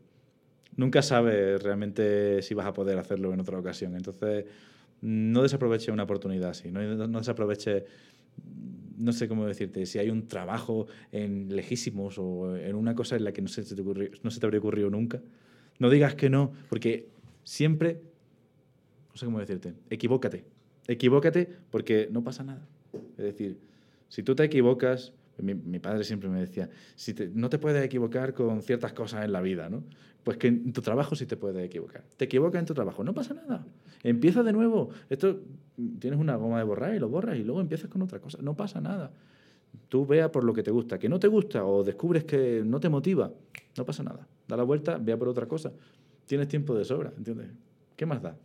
nunca 0.75 1.01
sabes 1.01 1.63
realmente 1.63 2.41
si 2.41 2.53
vas 2.53 2.65
a 2.65 2.73
poder 2.73 2.97
hacerlo 2.99 3.33
en 3.33 3.39
otra 3.39 3.57
ocasión. 3.57 3.95
Entonces, 3.95 4.45
no 4.99 5.43
desaproveche 5.43 5.93
una 5.93 6.03
oportunidad 6.03 6.49
así, 6.49 6.71
no, 6.71 6.81
no 6.81 7.19
desaproveche, 7.19 7.85
no 8.97 9.13
sé 9.13 9.29
cómo 9.29 9.45
decirte, 9.45 9.85
si 9.85 9.99
hay 9.99 10.09
un 10.09 10.27
trabajo 10.27 10.87
en 11.13 11.55
lejísimos 11.55 12.17
o 12.17 12.57
en 12.57 12.75
una 12.75 12.95
cosa 12.95 13.15
en 13.15 13.23
la 13.23 13.31
que 13.31 13.41
no 13.41 13.47
se 13.47 13.63
te, 13.63 13.81
ocurrió, 13.81 14.09
no 14.23 14.31
se 14.31 14.41
te 14.41 14.45
habría 14.45 14.59
ocurrido 14.59 14.89
nunca, 14.89 15.21
no 15.79 15.89
digas 15.89 16.15
que 16.15 16.29
no, 16.29 16.51
porque 16.67 17.07
siempre, 17.43 18.01
no 19.11 19.15
sé 19.15 19.25
cómo 19.25 19.39
decirte, 19.39 19.73
equivócate 19.89 20.43
equivócate 20.87 21.49
porque 21.71 22.07
no 22.11 22.23
pasa 22.23 22.43
nada. 22.43 22.65
Es 23.17 23.23
decir, 23.23 23.57
si 24.09 24.23
tú 24.23 24.35
te 24.35 24.43
equivocas, 24.43 25.13
mi, 25.43 25.79
padre 25.79 26.03
siempre 26.03 26.29
me 26.29 26.39
decía, 26.39 26.69
si 26.95 27.13
no 27.33 27.49
te 27.49 27.59
puedes 27.59 27.83
equivocar 27.83 28.33
con 28.33 28.61
ciertas 28.61 28.93
cosas 28.93 29.25
en 29.25 29.31
la 29.33 29.41
vida, 29.41 29.69
¿no? 29.69 29.83
Pues 30.23 30.37
que 30.37 30.47
en 30.47 30.73
tu 30.73 30.81
trabajo 30.81 31.15
sí 31.15 31.25
te 31.25 31.37
puedes 31.37 31.63
equivocar. 31.63 32.03
Te 32.17 32.25
equivocas 32.25 32.59
en 32.59 32.65
tu 32.65 32.73
trabajo, 32.73 33.03
no 33.03 33.13
pasa 33.13 33.33
nada. 33.33 33.65
Empieza 34.01 34.41
de 34.43 34.53
nuevo. 34.53 34.89
Esto 35.09 35.41
tienes 35.99 36.19
una 36.19 36.35
goma 36.35 36.57
de 36.57 36.63
borrar 36.63 36.95
y 36.95 36.99
lo 36.99 37.09
borras 37.09 37.37
y 37.37 37.43
luego 37.43 37.61
empiezas 37.61 37.89
con 37.89 38.01
otra 38.01 38.19
cosa. 38.19 38.39
No 38.41 38.55
pasa 38.55 38.81
nada. 38.81 39.11
Tú 39.89 40.05
vea 40.05 40.31
por 40.31 40.43
lo 40.43 40.53
que 40.53 40.63
te 40.63 40.71
gusta. 40.71 40.97
Que 40.97 41.09
no 41.09 41.19
te 41.19 41.27
gusta 41.27 41.65
o 41.65 41.83
descubres 41.83 42.23
que 42.23 42.63
no 42.65 42.79
te 42.79 42.89
motiva, 42.89 43.31
no 43.77 43.85
pasa 43.85 44.01
nada. 44.01 44.27
Da 44.47 44.57
la 44.57 44.63
vuelta, 44.63 44.97
vea 44.97 45.17
por 45.17 45.27
otra 45.27 45.47
cosa. 45.47 45.71
Tienes 46.25 46.47
tiempo 46.47 46.75
de 46.75 46.85
sobra, 46.85 47.13
¿entiendes? 47.17 47.49
¿Qué 47.95 48.05
más 48.05 48.21
da? 48.21 48.35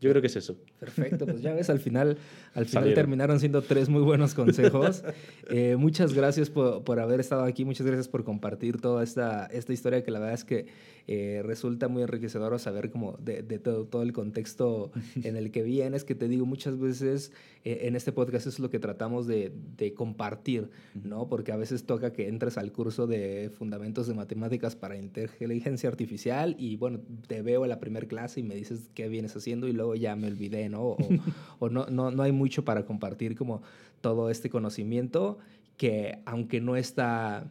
Yo 0.00 0.08
creo 0.10 0.22
que 0.22 0.28
es 0.28 0.36
eso. 0.36 0.56
Perfecto, 0.80 1.26
pues 1.26 1.42
ya 1.42 1.52
ves, 1.52 1.68
al 1.68 1.78
final, 1.78 2.16
al 2.54 2.64
final 2.64 2.82
Salieron. 2.84 2.94
terminaron 2.94 3.38
siendo 3.38 3.60
tres 3.62 3.88
muy 3.88 4.02
buenos 4.02 4.34
consejos. 4.34 5.04
Eh, 5.52 5.74
muchas 5.76 6.14
gracias 6.14 6.48
por, 6.48 6.84
por 6.84 7.00
haber 7.00 7.18
estado 7.18 7.42
aquí, 7.42 7.64
muchas 7.64 7.84
gracias 7.84 8.06
por 8.06 8.22
compartir 8.22 8.80
toda 8.80 9.02
esta, 9.02 9.46
esta 9.46 9.72
historia 9.72 10.04
que 10.04 10.12
la 10.12 10.20
verdad 10.20 10.34
es 10.34 10.44
que 10.44 10.66
eh, 11.08 11.42
resulta 11.44 11.88
muy 11.88 12.02
enriquecedor 12.02 12.56
saber 12.60 12.88
como 12.88 13.16
de, 13.18 13.42
de 13.42 13.58
todo, 13.58 13.84
todo 13.84 14.02
el 14.02 14.12
contexto 14.12 14.92
en 15.24 15.36
el 15.36 15.50
que 15.50 15.64
vienes, 15.64 16.04
que 16.04 16.14
te 16.14 16.28
digo 16.28 16.46
muchas 16.46 16.78
veces 16.78 17.32
eh, 17.64 17.80
en 17.82 17.96
este 17.96 18.12
podcast 18.12 18.46
es 18.46 18.60
lo 18.60 18.70
que 18.70 18.78
tratamos 18.78 19.26
de, 19.26 19.52
de 19.76 19.92
compartir, 19.92 20.70
¿no? 21.02 21.28
Porque 21.28 21.50
a 21.50 21.56
veces 21.56 21.84
toca 21.84 22.12
que 22.12 22.28
entres 22.28 22.58
al 22.58 22.70
curso 22.70 23.08
de 23.08 23.50
fundamentos 23.52 24.06
de 24.06 24.14
matemáticas 24.14 24.76
para 24.76 24.96
inteligencia 24.96 25.88
artificial 25.88 26.54
y 26.58 26.76
bueno, 26.76 27.00
te 27.26 27.42
veo 27.42 27.64
en 27.64 27.70
la 27.70 27.80
primera 27.80 28.06
clase 28.06 28.38
y 28.38 28.44
me 28.44 28.54
dices 28.54 28.88
qué 28.94 29.08
vienes 29.08 29.34
haciendo 29.36 29.66
y 29.66 29.72
luego 29.72 29.96
ya 29.96 30.14
me 30.14 30.28
olvidé, 30.28 30.68
¿no? 30.70 30.82
O, 30.82 30.98
o 31.58 31.68
no, 31.68 31.86
no, 31.86 32.10
no 32.10 32.22
hay 32.22 32.32
mucho 32.32 32.64
para 32.64 32.84
compartir 32.84 33.36
como 33.36 33.62
todo 34.00 34.30
este 34.30 34.48
conocimiento 34.48 35.38
que 35.76 36.18
aunque 36.26 36.60
no 36.60 36.76
está, 36.76 37.50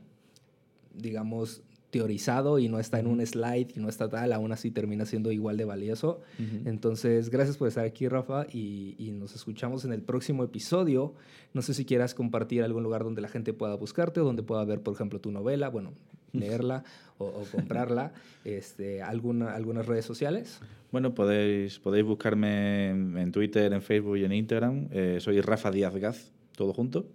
digamos, 0.93 1.63
teorizado 1.89 2.59
y 2.59 2.69
no 2.69 2.79
está 2.79 2.99
en 2.99 3.07
un 3.07 3.25
slide 3.25 3.69
y 3.75 3.79
no 3.79 3.89
está 3.89 4.09
tal, 4.09 4.33
aún 4.33 4.51
así 4.51 4.69
termina 4.71 5.05
siendo 5.05 5.31
igual 5.31 5.57
de 5.57 5.65
valioso. 5.65 6.21
Entonces, 6.65 7.29
gracias 7.29 7.57
por 7.57 7.67
estar 7.67 7.85
aquí, 7.85 8.07
Rafa, 8.07 8.45
y, 8.51 8.95
y 8.99 9.11
nos 9.11 9.35
escuchamos 9.35 9.85
en 9.85 9.93
el 9.93 10.01
próximo 10.01 10.43
episodio. 10.43 11.15
No 11.53 11.61
sé 11.61 11.73
si 11.73 11.85
quieras 11.85 12.13
compartir 12.13 12.63
algún 12.63 12.83
lugar 12.83 13.03
donde 13.03 13.21
la 13.21 13.27
gente 13.27 13.53
pueda 13.53 13.75
buscarte 13.75 14.19
o 14.19 14.23
donde 14.23 14.43
pueda 14.43 14.63
ver, 14.65 14.81
por 14.81 14.93
ejemplo, 14.93 15.19
tu 15.19 15.31
novela, 15.31 15.69
bueno, 15.69 15.93
leerla 16.33 16.83
o, 17.17 17.25
o 17.25 17.45
comprarla, 17.51 18.13
este, 18.45 19.01
alguna, 19.01 19.53
algunas 19.53 19.85
redes 19.85 20.05
sociales. 20.05 20.59
Bueno, 20.91 21.13
podéis, 21.13 21.79
podéis 21.79 22.05
buscarme 22.05 22.89
en, 22.89 23.17
en 23.17 23.31
Twitter, 23.31 23.71
en 23.73 23.81
Facebook 23.81 24.17
y 24.17 24.25
en 24.25 24.33
Instagram. 24.33 24.87
Eh, 24.91 25.17
soy 25.19 25.39
Rafa 25.41 25.69
Díaz 25.71 25.95
Gaz, 25.95 26.31
todo 26.55 26.73
junto. 26.73 27.07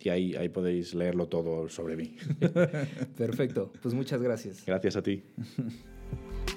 Y 0.00 0.08
ahí, 0.08 0.34
ahí 0.34 0.48
podéis 0.48 0.94
leerlo 0.94 1.28
todo 1.28 1.68
sobre 1.68 1.96
mí. 1.96 2.16
Perfecto, 3.16 3.72
pues 3.82 3.94
muchas 3.94 4.20
gracias. 4.20 4.64
Gracias 4.66 4.96
a 4.96 5.02
ti. 5.02 5.22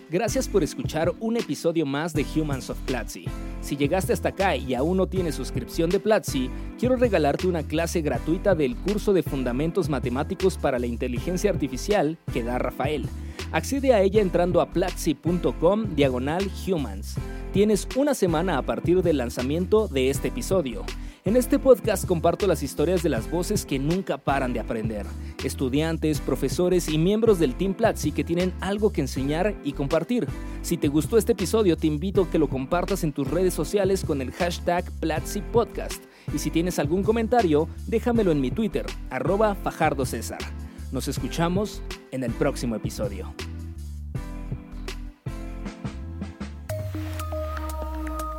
Gracias 0.09 0.47
por 0.47 0.63
escuchar 0.63 1.11
un 1.19 1.35
episodio 1.35 1.83
más 1.83 2.13
de 2.13 2.23
Humans 2.35 2.69
of 2.69 2.77
Platzi. 2.85 3.25
Si 3.61 3.75
llegaste 3.75 4.13
hasta 4.13 4.29
acá 4.29 4.55
y 4.55 4.75
aún 4.75 4.97
no 4.97 5.07
tienes 5.07 5.33
suscripción 5.33 5.89
de 5.89 5.99
Platzi, 5.99 6.51
quiero 6.77 6.95
regalarte 6.95 7.47
una 7.47 7.63
clase 7.63 8.01
gratuita 8.01 8.53
del 8.53 8.75
curso 8.75 9.13
de 9.13 9.23
Fundamentos 9.23 9.89
Matemáticos 9.89 10.59
para 10.59 10.77
la 10.77 10.85
Inteligencia 10.85 11.49
Artificial 11.49 12.19
que 12.31 12.43
da 12.43 12.59
Rafael. 12.59 13.07
Accede 13.51 13.93
a 13.93 14.01
ella 14.01 14.21
entrando 14.21 14.61
a 14.61 14.69
platzi.com 14.69 15.95
diagonal 15.95 16.51
humans. 16.67 17.15
Tienes 17.51 17.87
una 17.95 18.13
semana 18.13 18.59
a 18.59 18.61
partir 18.61 19.01
del 19.01 19.17
lanzamiento 19.17 19.87
de 19.87 20.11
este 20.11 20.27
episodio. 20.27 20.83
En 21.27 21.35
este 21.35 21.57
podcast 21.57 22.05
comparto 22.05 22.45
las 22.45 22.61
historias 22.61 23.01
de 23.01 23.09
las 23.09 23.31
voces 23.31 23.65
que 23.65 23.79
nunca 23.79 24.19
paran 24.19 24.53
de 24.53 24.59
aprender. 24.59 25.07
Estudiantes, 25.43 26.21
profesores 26.21 26.88
y 26.88 26.99
miembros 26.99 27.39
del 27.39 27.55
Team 27.55 27.73
Platzi 27.73 28.11
que 28.11 28.23
tienen 28.23 28.53
algo 28.61 28.91
que 28.91 29.01
enseñar 29.01 29.55
y 29.63 29.73
compartir. 29.73 30.27
Si 30.61 30.77
te 30.77 30.88
gustó 30.88 31.17
este 31.17 31.31
episodio, 31.31 31.77
te 31.77 31.88
invito 31.88 32.21
a 32.21 32.29
que 32.29 32.38
lo 32.38 32.47
compartas 32.47 33.03
en 33.03 33.11
tus 33.11 33.27
redes 33.27 33.55
sociales 33.55 34.05
con 34.05 34.21
el 34.21 34.31
hashtag 34.33 34.85
Platzi 34.99 35.41
Podcast. 35.41 36.03
Y 36.31 36.38
si 36.38 36.51
tienes 36.51 36.77
algún 36.77 37.01
comentario, 37.01 37.67
déjamelo 37.88 38.31
en 38.31 38.39
mi 38.39 38.51
Twitter, 38.51 38.85
arroba 39.09 39.55
Fajardo 39.55 40.05
César. 40.05 40.38
Nos 40.91 41.07
escuchamos 41.07 41.81
en 42.11 42.23
el 42.23 42.33
próximo 42.33 42.75
episodio. 42.75 43.33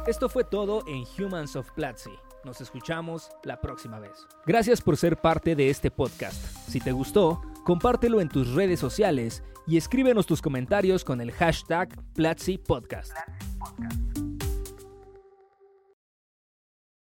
Esto 0.07 0.29
fue 0.29 0.45
todo 0.45 0.85
en 0.87 1.03
Humans 1.19 1.57
of 1.57 1.69
Platzi. 1.73 2.13
Nos 2.47 2.61
escuchamos 2.61 3.29
la 3.43 3.61
próxima 3.61 3.99
vez. 3.99 4.25
Gracias 4.47 4.81
por 4.81 4.97
ser 4.97 5.17
parte 5.21 5.57
de 5.57 5.69
este 5.69 5.91
podcast. 5.91 6.37
Si 6.69 6.79
te 6.79 6.93
gustó, 6.93 7.43
compártelo 7.65 8.21
en 8.21 8.29
tus 8.29 8.55
redes 8.55 8.79
sociales 8.79 9.43
y 9.67 9.77
escríbenos 9.77 10.27
tus 10.27 10.41
comentarios 10.41 11.03
con 11.03 11.21
el 11.21 11.33
hashtag 11.33 11.89
Platzi 12.15 12.57
Podcast. 12.57 13.17